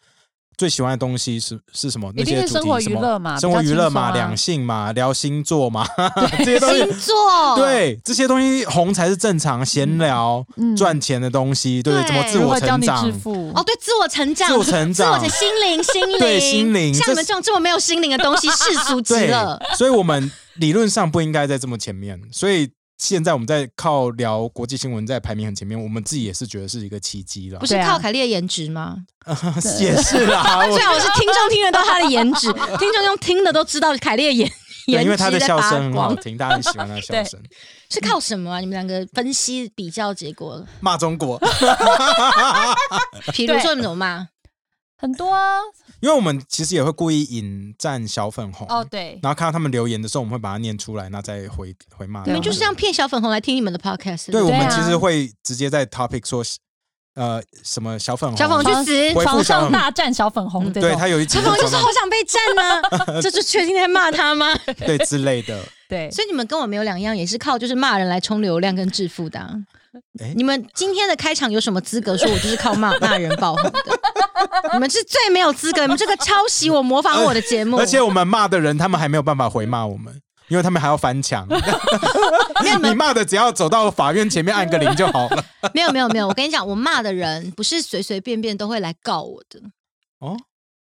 [0.64, 2.10] 最喜欢的东西是是什么？
[2.16, 2.98] 那些主是生活题什么？
[2.98, 5.86] 娱乐嘛生活娱乐嘛，两性嘛，聊星座嘛，
[6.40, 6.78] 这些东西。
[6.84, 12.08] 星座，，对这些东西红才是正常，闲聊、嗯赚钱的东西，对，对？
[12.08, 13.06] 怎么自我成长？
[13.54, 15.20] 哦，对，自我成长，自我成长。
[15.20, 22.70] 自我成心灵，心灵，对心灵像你们这种这么没有心灵的东西，世俗极 对了。，所以我们理论上不应该在这么前面，所以
[23.04, 28.96] 现在我们在靠聊国际新闻在排名很前面，我们自己也是觉得是一个奇迹了不，是靠凯莉的颜值吗？
[29.82, 32.48] 也是啦，我最好是听众听得到她的颜值，
[32.80, 34.50] 听众用听的都知道凯莉的颜
[34.88, 36.16] 因为他的笑声很好光。
[36.18, 37.42] 听，大家很喜欢他的笑声。
[37.90, 38.60] 是靠什么啊？
[38.62, 41.38] 你们两个分析比较结果，骂中国，
[43.34, 44.28] 比如说你们怎么骂？
[45.04, 45.60] 很多啊。
[46.00, 52.30] 因为我们其实也会故意引战小粉红，哦，对，然后看到他们留言的时候，我们会把它念出来，那再回回骂他们。
[52.30, 54.32] 你们就是这样骗小粉红来听你们的 podcast。
[54.32, 56.44] 对，我们其实会直接在 topic 说，
[57.16, 59.14] 呃，什么小粉红，小粉红去死！
[59.14, 64.54] 回复床上大战小粉红，对他有一集小粉红就是好想被占呢， 这就确定在骂他吗？
[64.80, 65.64] 对之类的。
[65.88, 69.40] 对，所以你们跟我没有两样，也是靠就是骂人来冲流量跟致富的
[70.36, 73.74] 你们今天的开场有什么资格说我就是靠骂骂人爆红的？
[74.74, 81.48] 你们是最没有资格，你们这个抄袭我、模仿我的节目，而且我们骂的人，他们还没有办法回骂我们，因为他们还要翻墙。
[82.82, 85.46] 你骂的只要走到法院前面按个铃就好了。
[85.74, 89.60] 没有没有没有，我跟你讲，我骂的人不是随随便便都会来告我的，
[90.20, 90.38] 哦，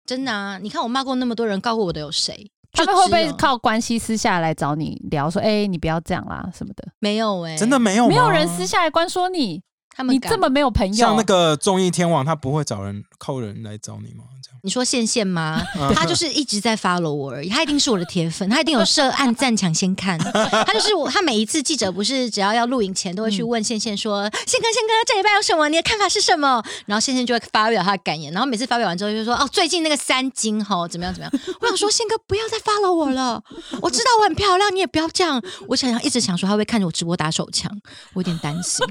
[0.05, 0.57] 真的啊！
[0.61, 2.49] 你看我骂过那么多人，告过我的有谁？
[2.73, 6.87] 他们会不会靠关系私下来找你聊说，哎，你不要这样啦什么的？
[6.99, 8.07] 没有哎、真的没有？
[8.07, 14.25] 没有人私下来关说你，他们你这么没有朋友，像那个综艺天王，他不会找人靠人来找你吗？
[14.43, 15.63] 这样你说线线吗？
[15.79, 20.19] 嗯他就是一直在 follow 我而已，他一定是我的铁粉，他一定有设按赞抢先看。
[20.19, 25.69] 他就是我，他每一次记者不是只要要录影前都会去问线线说：“宪哥，宪哥，这礼拜有什么？
[25.69, 33.41] 你的看法是什么？”然后线线就会发表他的感言，然后每次发表完之后就说：“哦，最近那个三金吼怎么样怎么样？”我想说，宪哥不要再 follow 我了，
[33.81, 35.41] 我知道我很漂亮，你也不要这样。
[35.69, 37.71] 我想想一直想说他会看着我直播打手枪，
[38.13, 38.85] 我有点担心。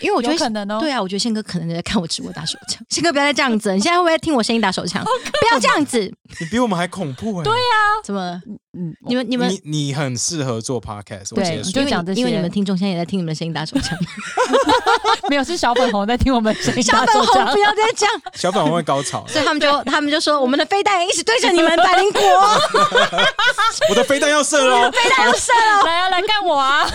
[0.00, 0.78] 因为我觉得可能哦。
[0.80, 2.82] 对啊，我觉得宪哥可能在看我直播打手枪。
[2.90, 5.04] 宪哥不要再这样子，你现在会不会听我声音打手枪？
[5.04, 6.00] 不要这样子，
[6.40, 8.40] 你比我们还恐怖哎、对啊、怎么了？
[8.76, 13.96] 嗯，你们你们你你很适合做 podcast，我对就讲这些因为你们听众现在也在听你们的声音打手枪。
[15.28, 17.58] 没有是小粉红在听我们声音小打手枪粉红不。
[17.60, 22.20] 要再这样，小粉红会高潮， 所以他们就他们就说我们的飞弹一直对着你们百灵国，
[23.90, 25.82] 我的飞弹要射喽，飞弹要射了。
[25.84, 26.86] 来啊，来干我啊！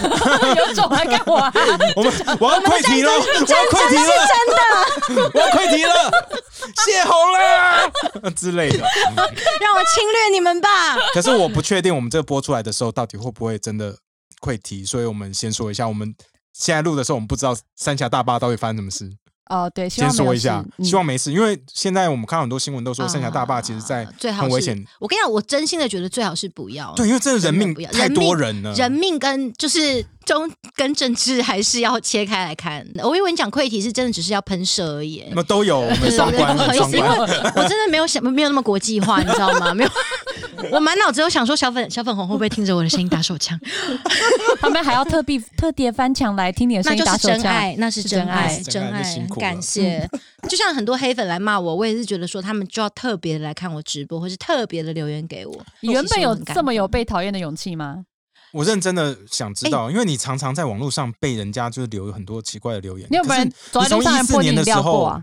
[0.55, 1.51] 有种来干我啊！
[1.95, 4.03] 我们我要快题了，我要快题了，
[5.07, 6.11] 真的，我要快题了，
[6.85, 7.13] 泄洪
[8.21, 8.77] 了 之类的。
[8.77, 9.15] 嗯
[9.61, 10.69] 让我侵略你们吧！
[11.13, 13.95] 可是我不确定我们这个播出来的时候到底会不会真的
[14.41, 16.13] 会提，所以我们先说一下，我们
[16.53, 19.11] 现在录的时候，我们不知道三峡大坝到底发生什么事，
[19.51, 26.93] 哦，对，先说一下希望没事，因为现在我们看到很多新闻都说三峡大坝其实在啊最好是很危险，我跟你讲，我真心的觉得最好是不要。
[26.95, 32.87] 对，因为真的人命太多人了，人命跟就是中跟政治还是要切开来看。
[33.03, 35.21] 我以为你讲溃体是真的只是要喷射而已。
[35.33, 37.19] 那都有，我们对双关，对对双关。
[37.19, 39.73] 我真的没有想，没有那么国际化，你知道吗？
[39.73, 39.89] 没有，
[40.71, 43.59] 我满脑子有想说小粉小粉红会不会听着我的声音打手枪？
[44.59, 47.39] 他们还要特地特地翻墙来听你的声那是音打手枪。
[47.39, 50.09] 真爱，那是真是真爱爱，真真爱爱就辛，苦了感谢。
[50.49, 55.65] 就像很多黑粉来骂我，我也是觉得说他们就要特别的来看我直播，或是特别的留言给我。
[55.81, 58.05] 你 原本有这么有被讨厌的勇气吗？
[58.53, 65.21] 我认真的想知道，因为你常常在网络上被人家就是留很多奇怪的留言，你有没有从走在路上还一四年的时候？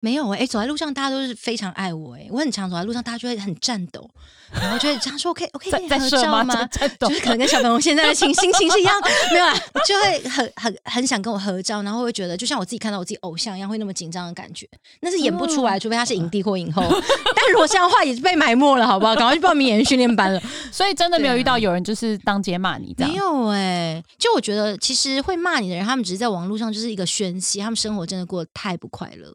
[0.00, 4.08] 没有哎、走在路上大家都是非常爱我哎、我很常走在路上，大家就会很颤抖，
[4.50, 6.22] 然后就会这样说：“OK OK 可以在跟你合？
[6.22, 8.94] 照吗？”在在抖就是可能跟小粉红现在的情心情是一样，
[9.32, 9.54] 没有啊，
[9.86, 14.66] 就会很很很想跟我合照，然后会觉得就像我自己看到我自己偶像一样，会那么紧张的感觉，
[15.00, 16.82] 那是演不出来，除非他是影帝或影后。
[17.36, 19.14] 但如果这样的话，也是被埋没了，好不好？
[19.14, 20.40] 赶快去报名演员训练班了。
[20.72, 23.18] 所以真的没有遇到有人就是当街骂你这样没。
[23.18, 29.34] 有哎、就我觉得其实会骂你的人，他们只是在网络上就是一个宣泄，他们生活真的过得太不快乐了。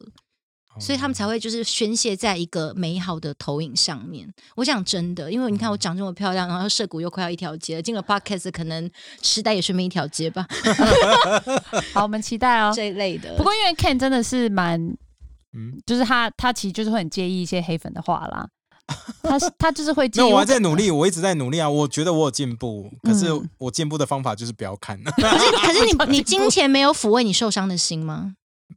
[0.80, 4.28] 所以他们才会就是宣泄在一个美好的投影上面。
[4.56, 8.90] 我讲真的，因为你看我长这么漂亮，然后涉谷又快要一条街了，进了 podcast 可能
[9.22, 10.46] 时代也顺便一条街吧，
[11.94, 12.72] 好，我们期待哦。
[12.76, 13.36] 这一类的。
[13.38, 14.80] 不过因为 Ken 真的是蛮，
[15.54, 18.48] 嗯，就是他他其实就是会很介意一些黑粉的话啦。
[19.24, 21.68] 他是他就是会介没有，我还在努力，我一直在努力啊。
[21.68, 28.34] 我觉得我有进步，可是嗯我进步的方法就是不要看，可是可是你 你金钱没有抚慰你受伤的心吗？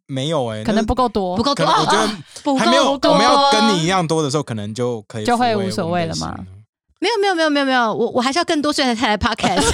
[0.08, 2.08] 没有哎、可能不够多，不够多，我觉得
[2.42, 3.12] 不还没有够多。
[3.12, 6.46] 我们要跟你一样多的时候，可能就可以就会无所谓了嘛心
[7.00, 9.70] 没有没有没有没有没有，我我还是要更多，所以才来 podcast。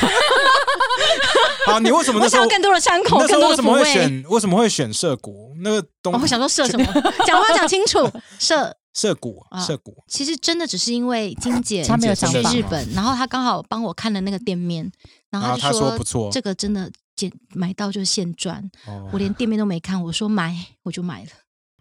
[1.66, 3.92] 好，你为什么我那时候想要更多的伤口，那时更多的抚候为什么会慰。
[3.92, 6.12] 选为什么会选涉谷那个东？
[6.12, 6.84] 我会想说涉什么？
[7.24, 8.76] 讲话讲清楚， 射。
[8.96, 14.88] 涉谷啊涉谷，其实真的只是因为金姐她没有去想去日本，然后她刚好帮我看了那个店面，
[15.32, 21.30] 然后然后他就说不错，这个真的捡买到就是现赚，哦我连店面都没看，我说买我就买了。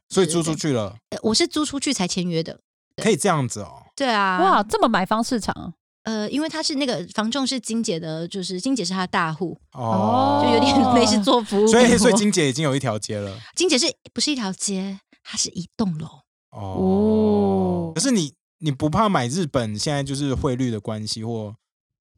[0.09, 2.59] 所以租出去了，呃我是租出去才签约的。
[2.97, 3.83] 可以这样子哦。
[3.95, 5.73] 对啊，哇，这么买方市场，
[6.03, 11.67] 呃，因为他是那个房仲是金姐的，就是金姐是他的大户，哦，就有点类似做服务。
[11.67, 14.99] 所以所以金姐已经有一条街了 金姐是不是一条街？
[15.23, 16.07] 它是一栋楼。
[16.51, 17.91] 哦。
[17.95, 21.55] 可是你你不怕买日本现在就是汇率的关系，或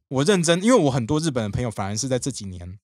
[0.10, 2.78] 我认真，因为我很多日本的朋友反而是在这几年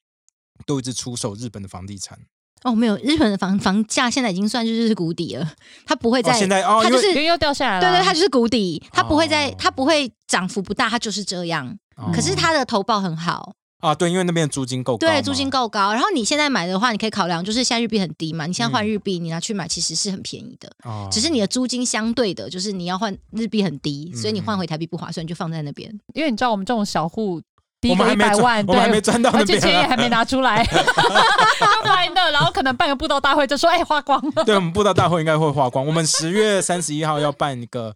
[0.66, 2.18] 都一直出售日本的房地产。
[2.64, 5.51] 哦，没有，日本的房房价现在已经算就是谷底了，
[5.86, 7.91] 它不会哦，再，现在哦，它就是因为又掉下来了啊。
[7.91, 11.68] 对对，它就是谷底，它不会再，哦它不会涨幅不大，它就是这样。
[11.95, 15.91] 哦可是它的投报很好，啊，对，因为那边的租金够高，对，租金够高。
[15.91, 25.91] 然后你现在买的话，你可以考量，就是现在日币很低嘛，你现在换日币，你拿去买其实是很便宜的，哦，只是你的租金相对的，就是你要换日币很低，所以你嗯换回台币不划算，就放在那边。
[26.14, 27.41] 因为你知道我们这种小户，
[27.82, 29.68] 第一我们个还没赚一百万，我们还没，赚到那而且边啊。
[29.68, 34.44] 钱也还没拿出来，就放在那，然后可能办个布道大会就说，哎，花光了。
[34.44, 35.86] 对，我们布道大会应该会花光。
[35.86, 37.96] 我们十月三十一号要办一个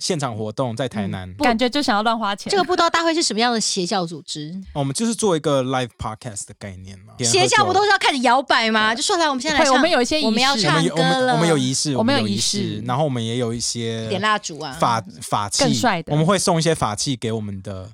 [0.00, 1.32] 现场活动，在台南。
[1.36, 2.50] 感觉就想要乱花钱。
[2.50, 4.52] 这个布道大会是什么样的邪教组织？
[4.74, 7.14] 哦我们就是做一个 live podcast 的概念嘛。
[7.20, 8.92] 邪教不都是要开始摇摆吗？
[8.92, 17.88] 就说来，我们现在来，唱，我们有一些仪式我们要唱歌了们我们有仪式，我们有仪式然后我们也有一些点蜡烛啊，法法器，更帅的我们会送一些法器给我们的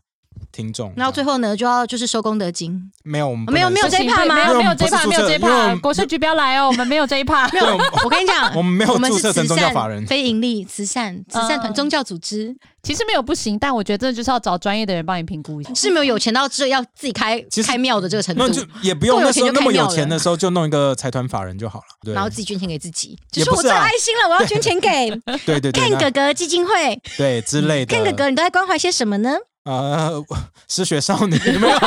[0.59, 0.93] 听众。
[0.97, 2.79] 然后最后呢，就要就是收功德金。
[3.05, 7.49] 没有我们没有没有这一趴吗没有没有这一趴，没有这一趴，国税局不要来哦，我们没有这一趴。
[7.51, 7.67] 没有
[8.05, 10.05] 我跟你讲， 我们没有我们注册成宗教法人。
[10.07, 12.53] 非盈利慈善慈善团、嗯宗教组织，
[12.83, 15.73] 其实没有不行，但我觉得这就是要找专业的人帮你评估一下。
[15.75, 21.85] 是没有有钱到这要自己开开庙的这个程度那，就也不用那时候钱就那么有钱的时候，就弄一个财团法人就好了。
[22.03, 24.89] 对，然后自己捐钱给自己，就说我最爱心了，我要捐钱给
[25.47, 27.01] 对对对，Ken 那哥哥基金会。
[27.17, 27.95] 对之类的。
[27.95, 29.37] Ken 哥哥，你都在关怀些什么呢？
[29.69, 30.25] 呃，
[30.67, 31.79] 失血少女 没有？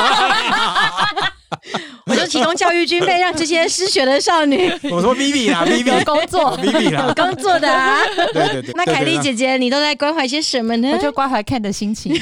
[2.06, 8.00] 我就提供教育经费，让这些失学的少女 我说 Vivi 啦 有，Vivi 工作，Vivi 啦有，工作的啊。
[8.32, 8.72] 对对对。
[8.74, 10.98] 那凯莉姐姐，你都在关怀些什么呢我？
[10.98, 12.14] 就关怀 Ken 的心情。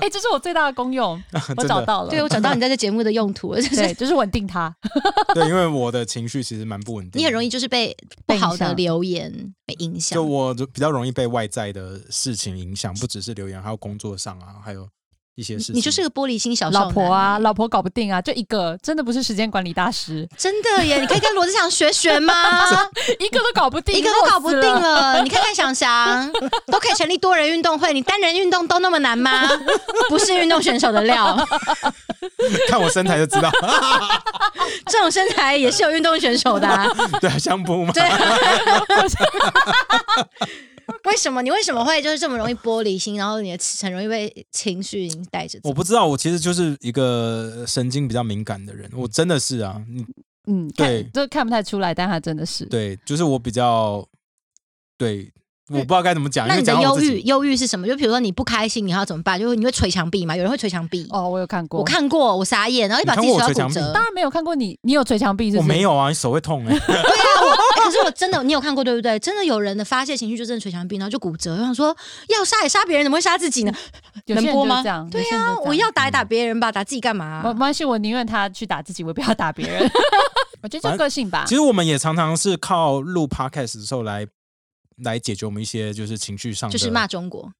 [0.00, 1.22] 哎，这是我最大的功用，
[1.56, 2.10] 我找到了。
[2.10, 4.74] 对，我找到你在这节目的用途了，就是对，就是稳定它。
[5.34, 7.96] 对，因为我的情绪其实蛮不稳定，你很容易就是被
[8.26, 9.32] 不好的留言
[9.64, 10.24] 被影响就。
[10.24, 14.88] 我就比较容易被外在的事情影响，不只是留言，还有工作上啊，还有
[15.42, 15.74] 一些事情。
[15.74, 21.00] 你就是个玻璃心小老婆啊，，老婆搞不定啊，就一个，真的不是时间管理大师， 真的耶！
[21.00, 22.32] 你可以跟罗志祥学学吗？
[23.18, 25.20] 一个都搞不定，一个都搞不定了。
[25.22, 26.30] 你看看想翔，
[26.70, 29.48] 都可以成立多人运动会，你单人运动都那么难吗？
[30.08, 31.36] 不是运动选手的料，
[32.68, 33.50] 看我身材就知道，
[34.86, 36.86] 这种身材也是有运动选手的、啊。
[37.20, 37.92] 对啊，相扑嘛。
[37.92, 38.02] 对，
[41.04, 45.68] 为什么你为什么会就是这么容易玻璃心，然后你的很容易被情绪影带着走？
[45.68, 50.04] 我不知道，我其实就是一个神经比较敏感的人，我真的是啊，你
[50.46, 52.64] 嗯，对看这看不太出来，但他真的是。
[52.66, 54.04] 对，就是我比较
[54.98, 55.32] 对，
[55.68, 57.86] 我不知道该怎么讲，那你的忧郁，忧郁是什么？
[57.86, 59.38] 就比如说你不开心，你要怎么办？
[59.38, 60.34] 就是你会捶墙壁嘛？
[60.36, 63.92] 有人会捶墙壁，哦，我有看过，我看过，我傻眼，然后一把自己你看手要骨折。
[63.92, 65.58] 当然没有看过你，你有捶墙壁是？
[65.58, 66.76] 我没有啊，你手会痛哎、
[67.92, 69.18] 是我真的，你有看过对不对？
[69.18, 71.52] 真的有人的发泄情绪就真的捶墙壁，然后就骨折。
[71.54, 71.96] 我想说，
[72.28, 73.72] 要杀也杀别人，怎么会杀自己呢？
[74.26, 74.82] 能播吗。
[75.10, 79.90] 对有些人就啊，我要打也打别人吧，打自己干嘛、没没关系，我宁愿他去打自己，我也不要打别人。
[80.62, 81.54] 我觉得就个性吧其。
[81.54, 84.26] 实我们也常常是靠录 podcast 的时候来
[84.98, 87.52] 来解决我们一些就是情绪上的，就是骂中国。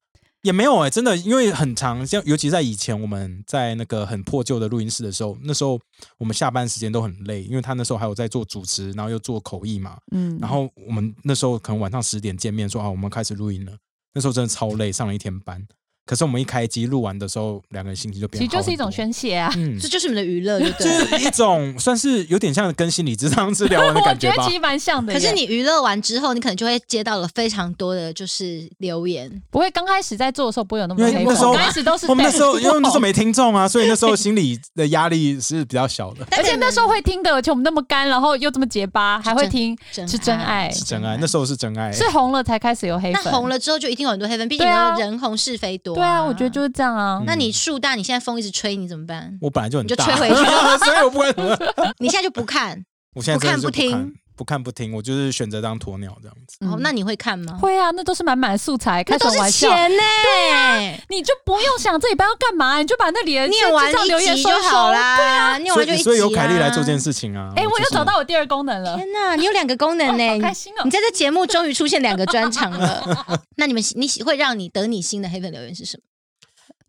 [0.43, 5.79] 也没有哎、真的，因为很长，像尤其在以前我们在那个很破旧的录音室的时候，那时候
[6.17, 13.77] 我们下班时间都很累，因为他那时候还有在做主持，然后又做口译嘛，嗯，然后我们那时候可能晚上十点见面说啊，我们开始录音了，
[14.13, 15.65] 那时候真的超累，上了一天班。
[16.05, 19.51] 可是我们一开机录完的时候，两个人心情就变好实就是一种宣泄啊。
[19.55, 21.19] 嗯这，就是你们的娱乐，对不就对？
[21.19, 24.53] 是一种算是有点像跟心理智商治疗完的感觉吧觉得其。
[24.53, 25.13] 实蛮像的。
[25.13, 36.25] 可是你娱乐完之后，你可能就会接到了非常多的就是留言，不会刚开始在做的时候不会有那么多黑粉，因为那时候刚开始都是我们那时候 因为那时候没，听众啊，所以那时候心理的压力是比较小的。
[36.37, 41.91] 而且那时候会听的，而且我们那么干，然后又这么结巴，还会听，是真爱是真爱，那时候是真爱。
[41.91, 43.33] 是红了才开始有黑那粉。
[43.33, 47.17] 红了之后就一定有很多黑粉，毕竟人红是非多、对啊，我觉得就是这样啊。
[47.21, 47.25] 嗯。
[47.25, 49.37] 那你树大，你现在风一直吹，你怎么办？
[49.41, 50.35] 我本来就很大， 你就吹回去
[50.85, 51.57] 所以我不管怎么，
[51.99, 52.83] 你现在就不看，
[53.15, 56.57] 我现在不看不听看不看不听，我就是选择当鸵鸟这样子。
[56.65, 57.57] 哦，嗯那你会看吗？
[57.57, 59.69] 会啊，那都是满满的素材，开什么玩笑？
[59.69, 64.91] 钱呢、对你就不用想这礼拜要干嘛，你就把那里的 念完线上留言收收就好。
[64.91, 65.17] 啦。
[65.17, 67.51] 对啊，念所完就一、啊、以所以有凯莉来做这件事情啊。
[67.55, 68.95] 哎，我又找到我第二功能了。
[68.95, 73.03] 天呐，你有两个功能呢、 好开心哦你在这节目终于出现两个专场了。
[73.57, 76.03] 那你们你喜会让你得你心的黑粉留言是什么？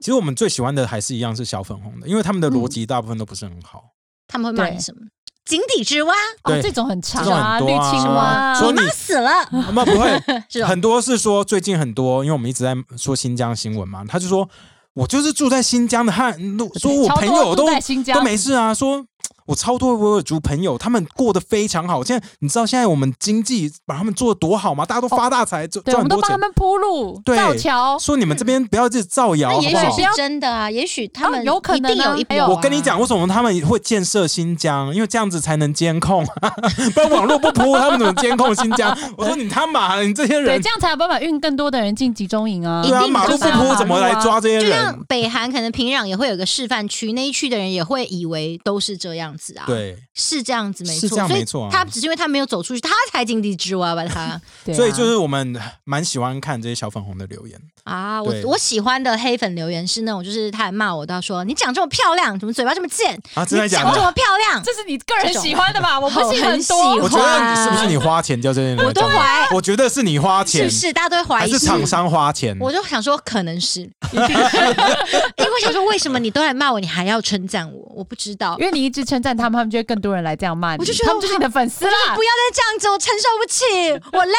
[0.00, 3.82] 其实我们最喜欢的还是一样是小粉红的，因为他们的逻辑大部分都不是很好。
[4.26, 5.00] 他们会骂你什么？
[5.44, 6.14] 井底之蛙，
[6.44, 6.62] 哦，对。
[6.62, 7.92] 这种很长这种啊，很多啊。
[7.92, 8.22] 绿青蛙。
[8.22, 9.30] 啊，说你你妈死了，
[9.72, 14.48] 那不会， 这种很多是说最近很多，因为我们一直在说新疆新闻嘛，他就说
[14.94, 16.32] 我就是住在新疆的汉，
[16.80, 18.16] 说我超多朋友都在新疆。
[18.18, 19.04] 都没事啊，说
[19.46, 22.02] 我超多维吾尔族朋友，他们过得非常好。
[22.02, 24.86] 现在你知道现在我们经济把他们做的多好吗？
[24.86, 26.20] 大家都发大财，赚对，我赚很多钱。
[26.20, 27.98] 们都帮他们铺路、对造桥。
[27.98, 30.02] 说你们这边不要一直造谣， 那好不好也许？
[30.02, 34.94] 是真的啊，也许他们哦有可能啊一定有一波、我跟你讲，为什么他们会建设新疆？
[34.94, 36.24] 因为这样子才能监控，
[36.94, 38.96] 不然网络不铺，他们怎么监控新疆？
[39.18, 42.88] 我说你他妈的，你这些对，人这，样才有办法运更多的人进集中营啊一。
[42.88, 45.04] 对啊，定马路不铺怎么来抓这些人就像人？
[45.06, 51.28] 北韩可能平壤也会有个示范区，那一区的人也会以为都是这样子啊。，对，是这样子没错。
[51.28, 54.04] 没错啊他只是因为他没有走出去，他才井底之蛙吧？
[54.04, 57.58] 他对啊所以就是我们蛮喜欢看这些小粉红的留言。
[57.84, 63.14] 啊，我我喜欢的黑粉留言是那种，就是他还骂我，他说你长这么漂亮，怎么嘴巴这么贱？
[63.34, 65.98] 啊真的你假的长这么漂亮，这是你个人喜欢的吧？
[66.00, 66.96] 我不是很喜多。
[66.96, 69.02] 我觉得是不是你花钱叫这些人来我都？
[69.02, 70.92] 怀我觉得是你花钱，是不是？
[70.92, 72.56] 大家都会怀疑是厂商花钱？
[72.58, 73.80] 我就想说，可能是，
[74.12, 77.92] 因为想说，为什么你都来骂我，你还要称赞我？
[77.94, 78.64] 我不知道因。
[78.64, 80.80] 为你一直称赞他们，他们就会更多人来这样骂你。
[80.80, 82.14] 我就觉得他们就是你的粉丝啦。
[82.14, 83.64] 不要再这样子，我承受不起，
[84.12, 84.36] 我累，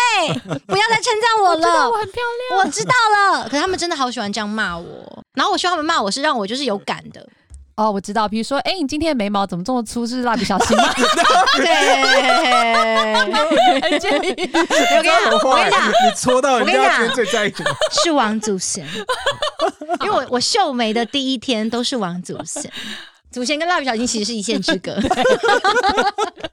[0.67, 1.97] 不要再称赞我了我。
[1.97, 2.21] 很漂
[2.51, 2.59] 亮。
[2.59, 7.27] 我知道了，可是他们真的好喜欢这样骂我，然后我希望他们骂我是让我就是有感的，
[7.75, 10.05] 哦，我知道，比如说，哎，你今天的眉毛怎么这么粗？
[10.05, 10.93] 是蜡笔小新吗？
[11.57, 11.65] 对，
[13.81, 14.49] 很介意。
[14.53, 17.65] 我跟你讲，我跟你讲，你戳到人我跟你讲家最在意的。
[18.03, 18.87] 是王祖贤，
[20.01, 22.71] 因为我我秀眉的第一天都是王祖贤。
[23.35, 24.95] 祖贤跟蜡笔小新其实是一线之隔，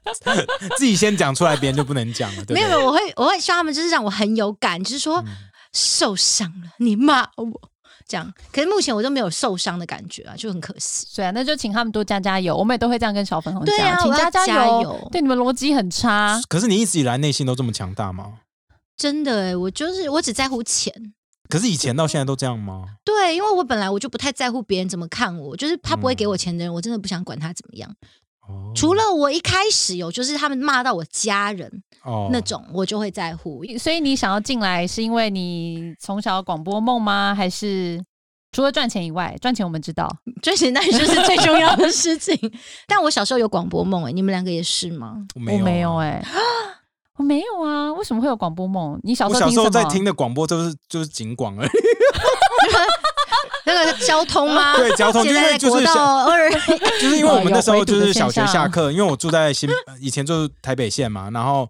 [0.77, 2.55] 自己先讲出来，别人就不能讲了，对对？
[2.55, 5.23] 没有没有，我会我会希望他们就是让我很有感，就是说、
[5.71, 7.47] 受伤了，你骂我，
[8.05, 8.29] 这样。
[8.51, 11.07] 可是目前我都没有受伤的感觉啊，就很可惜。
[11.15, 12.53] 对啊，那就请他们多加加油。
[12.53, 14.81] 我们也都会这样跟小粉红讲，对啊请加加油。
[14.81, 16.41] 油对，你们逻辑很差。
[16.49, 18.33] 可是你一直以来内心都这么强大吗？
[18.97, 20.93] 真的哎，我就是我只在乎钱。
[21.53, 22.83] 可是以前到现在都这样吗？
[23.05, 27.95] 对，因为我本来我就不太在乎别人怎么看我，就是他不会给我钱的人，我真的不想管他怎么样。
[28.49, 31.71] 哦，除了我一开始有，就是他们骂到我家人
[32.03, 33.63] 哦那种，我就会在乎。
[33.77, 37.35] 所以你想要进来，是因为你从小有广播梦吗？
[37.35, 38.03] 还是
[38.51, 40.09] 除了赚钱以外，赚钱我们知道，
[40.41, 42.35] 赚钱当然就是最重要的事情。
[42.87, 45.17] 但我小时候有广播梦哎，你们两个也是吗？
[45.35, 46.03] 我没有、我没有啊。
[46.03, 46.23] 哎、
[47.17, 48.99] 我没有啊，为什么会有广播梦？
[49.03, 49.69] 你小时候我小时候？
[49.69, 51.69] 在听的广播就是就是警广而已，
[53.65, 54.75] 那个交通吗？
[54.77, 55.85] 对交通，因为就是
[56.99, 61.69] 就是因为我们那时候就是小学下课，因为我住在新，以前就是台北县嘛，然后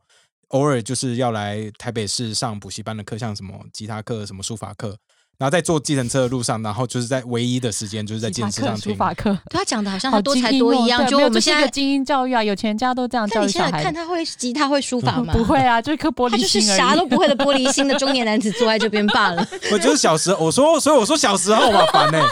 [0.50, 4.96] 偶尔就是要来台北市上补习班的课，像什么吉他课、什么书法课，
[5.44, 8.94] 然后在坐计程车的路上，然后就是在唯一的时间就是在电视上听。
[8.94, 11.06] 书法课， 他讲的好像好他多才多艺一样。
[11.06, 13.94] 就我们现在，精英教育啊，有钱人家都这样那你现在教育小孩看。
[13.94, 15.34] 他会吉他会书法 吗？
[15.34, 16.78] 不会，啊，就是颗玻他就是璃心而已。
[16.78, 19.46] 啥都不会的玻璃心的中年男子坐在这边罢了。
[19.74, 22.24] 我就是小时候，我说，所以我说小时候嘛，烦呢、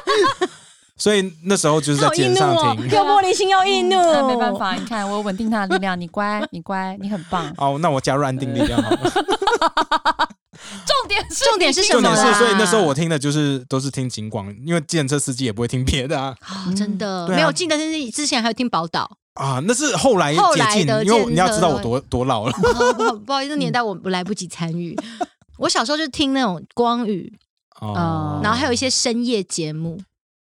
[0.95, 2.89] 所以那时候就是在街上哦，听。
[2.91, 4.55] 又玻璃心又易怒，哎没办。
[4.55, 7.53] 法，你看我有稳定他的力量，你乖，你乖，你很棒。
[7.57, 10.29] 哦，那我加入安定力量好了。
[11.29, 12.15] 重点是重点是什么啦？
[12.15, 16.35] 重点是，所以那时候我听的就是都是听警广，因为计程车司机也不会听别的啊。
[16.41, 19.17] 哦真的没有记得，是之前还有听宝岛。
[19.33, 22.53] 啊，那是后来后解禁，来的因为你要知道我多多老了。
[22.61, 24.95] 哦不好意思，年代我我来不及参与。
[25.57, 27.31] 我小时候就听那种光宇，
[27.79, 30.01] 哦，然后还有一些深夜节目。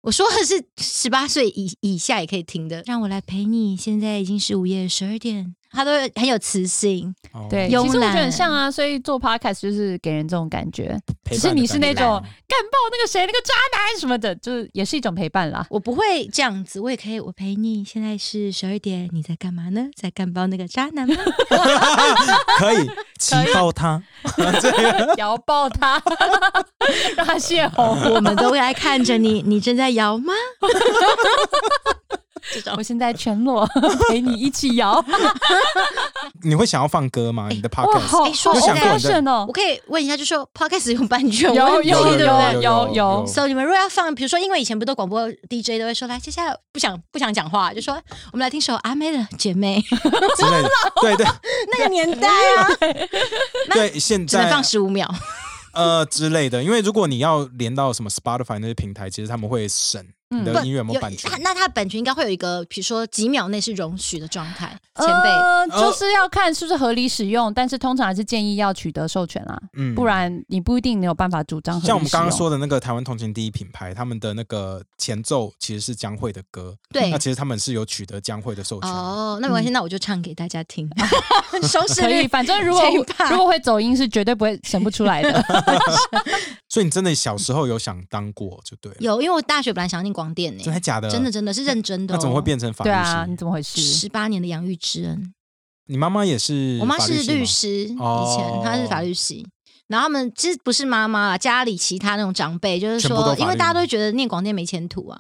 [0.03, 2.83] 我说的是十八岁以以下也可以听的。
[2.87, 5.55] 让我来陪你，现在已经是午夜十二点。
[5.71, 10.99] 他都很有磁性，哦对，其慵实我觉得很像啊，所以做 podcast 就是给人这种感觉，
[11.31, 12.05] 只是你是那种
[12.49, 15.67] 干爆那个谁那个渣男什么的，就是也是一种陪伴啦。
[15.71, 17.85] 我不会这样子，我也可以，我陪你。
[17.85, 19.87] 现在是十二点，你在干嘛呢？
[19.97, 21.17] 在干爆那个渣男吗？
[22.59, 24.03] 可以气爆他。
[25.17, 26.03] 摇爆他，
[27.17, 28.15] 让他泄洪。
[28.15, 30.33] 我们都来看着你，你正在摇吗？
[32.53, 32.75] 这种。
[32.77, 33.67] 我现在全裸
[34.09, 35.03] 陪你一起摇，
[36.43, 37.49] 你会想要放歌吗？
[37.51, 38.01] 你的，podcast？
[38.01, 39.45] 好哎说好实在 fashion 哦。
[39.47, 42.55] 我，可以问一下，就说 podcast 有版权有问题，有对不对？
[42.55, 47.95] 有有有所以你们如果要放，比如说，因为以前不都广播 DJ 都会说，来，接下来不想不想讲话，就说
[48.33, 49.81] 我们来听首阿妹的《姐妹
[50.37, 50.71] 》，之类的。
[51.01, 51.27] 对对。
[51.73, 52.69] 那个年代啊，
[53.73, 55.09] 对，现在只能在放十五秒。
[55.73, 61.37] 呃之类的，因为如果你要连到什么 Spotify 那些平台，其实他们会审你的嗯音乐有没有版权他。
[61.39, 64.69] 那他的版权应该会有一个，比如说几秒内是容许的状态。
[64.97, 78.91] 前辈，呃，就是要看是不是合理使用，但是通常还是建议要取得授权啦，嗯不然你不一定你有办法主张像我们刚刚说的那个台湾同情第一品牌，他们的那个前奏其实是江蕙的歌，对那其实他们是有取得江蕙的授权。
[78.91, 80.89] 哦，那没关系，那我就唱给大家听，
[81.67, 82.29] 收视可以，率。
[82.29, 82.83] 反正如果
[83.31, 85.43] 如果会走音，是绝对不会审不出来的。
[86.69, 91.09] 所以你真的小时候有想当过就对了，有，因为我大学本来想念广电呢、真的假的？
[91.11, 92.17] 真的真的是认真的、哦。
[92.17, 92.93] 那怎么会变成法律系？
[92.93, 93.81] 对啊，你怎么回事？
[93.81, 95.33] 十八年的养育之恩？
[95.87, 99.47] 你妈妈也是我妈是律师，以哦前她是法律系。
[99.89, 105.19] 然后他们其实不是妈妈啦，家里其他那种长辈，就是说，全部都法律因为大家都觉得念广电没前途啊。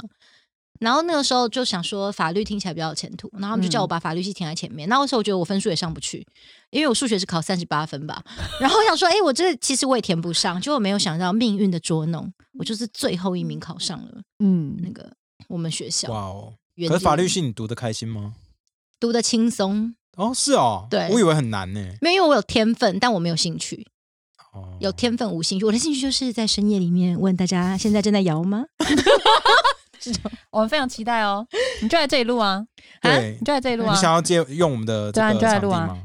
[0.80, 4.88] 然后那个时候就想说法律听起来比较有前途，然后他们就叫我把法律系填在前面。
[4.88, 6.26] 那个时候我觉得我分数也上不去，
[6.70, 8.22] 因为我数学是考三十八分吧。
[8.60, 15.08] 然后我想说，哎，我这个其实我也填不上，结果没有想到命运的捉弄，我就是最后一名考上了嗯，那个
[15.48, 16.10] 我们学校。
[16.10, 16.54] 哇哦！
[16.76, 18.32] 原可是法律系你读的开心吗？
[18.98, 21.80] 读的轻松，哦，是哦，对我以为很难呢。
[22.00, 23.86] 没有因为我有天分，但我没有兴趣。
[24.54, 28.64] 哦，有天分无兴趣，我的兴趣就是在深夜里面问大家现在正在摇吗？
[30.51, 31.46] 我们非常期待哦。
[31.82, 32.62] 你就在这里录啊，
[33.03, 33.94] 对你，就在这里录啊。
[33.94, 36.03] 你想要借用我们的这对啊个你就来录啊场地吗？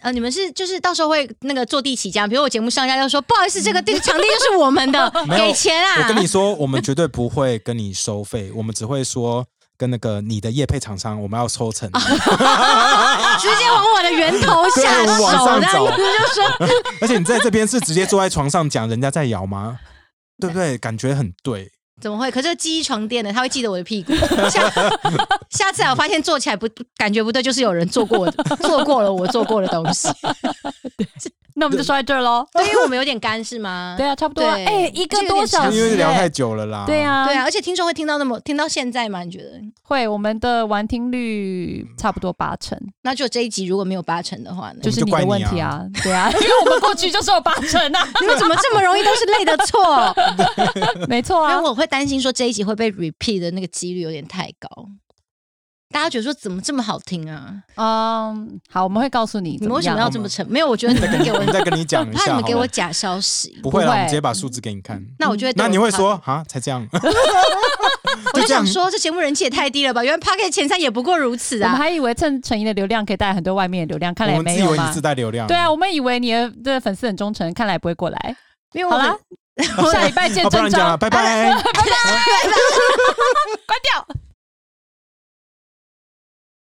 [0.00, 6.02] 呃，你们是就是到时候会那个坐地起价，比如我节目上架就说不好意思，这个地 场地就是我们的， 没有给钱啊！
[6.02, 11.88] 我跟你说，我们绝对不会跟你收费，我们只会说跟那个你的业配厂商，我们要抽成。
[11.92, 11.98] 直
[13.58, 19.78] 接往我的源头下对往手，上走那意思就说而且你在这边是直接坐在床上讲人家在摇吗？
[20.40, 20.76] 对不对？
[20.78, 21.70] 感觉很对。
[22.02, 22.28] 怎么会？
[22.30, 23.32] 可是记忆床垫呢？
[23.32, 24.12] 他会记得我的屁股。
[24.50, 24.68] 下
[25.50, 30.08] 下次啊，我发现坐起来不感觉不对，就是有人做过我做 过了我做过的东西。
[31.54, 32.46] 那我们就说在这儿喽。
[32.54, 33.94] 对，因为我们有点干是吗？
[33.98, 36.84] 对啊，差不多哎，一个多小时，因为聊太久了啦。
[36.86, 39.22] 对啊，对啊，而且听众会听到那么听到现在吗？
[39.22, 39.60] 你觉得？
[39.82, 44.78] 会我们的完听率差不多八成，那就这一集如果没有八成的话呢？
[44.82, 50.14] 就是你的问题啊，对啊，因为我们过去就是有八成啊，你们怎么这么容易都是累的错？
[51.06, 54.68] 没错啊因为，我会担心说这一集会被 repeat 的那个几率有点太高。
[55.90, 57.54] 大家觉得说怎么这么好听啊？
[57.76, 60.46] 嗯，好，我们会告诉你你们为什么要这么沉？
[60.48, 62.36] 没有，我觉得 你们给我我，们再跟你讲一下 怕你。
[62.36, 63.58] 们给我假消息。
[63.62, 65.04] 不会啦，不会我们直接把数字给你看。
[65.18, 66.88] 那我就会，那你会说，啊，才 这样？
[68.32, 70.02] 我就想说，这节目人气也太低了吧？
[70.02, 71.66] 原来 p o c k e t 前三也不过如此啊！
[71.66, 75.00] 我们还以为趁陈怡的流量可以带来很多外面的流量，看来也我们没有嘛自以为你自。
[75.02, 75.46] 带流量。
[75.46, 78.36] 对啊，我们以为你的的粉丝很忠诚，看来不会过来。
[78.72, 79.14] 因为我好啦，
[79.92, 81.82] 下礼拜见，不然， 拜拜，拜拜，拜拜，
[83.66, 84.06] 关掉。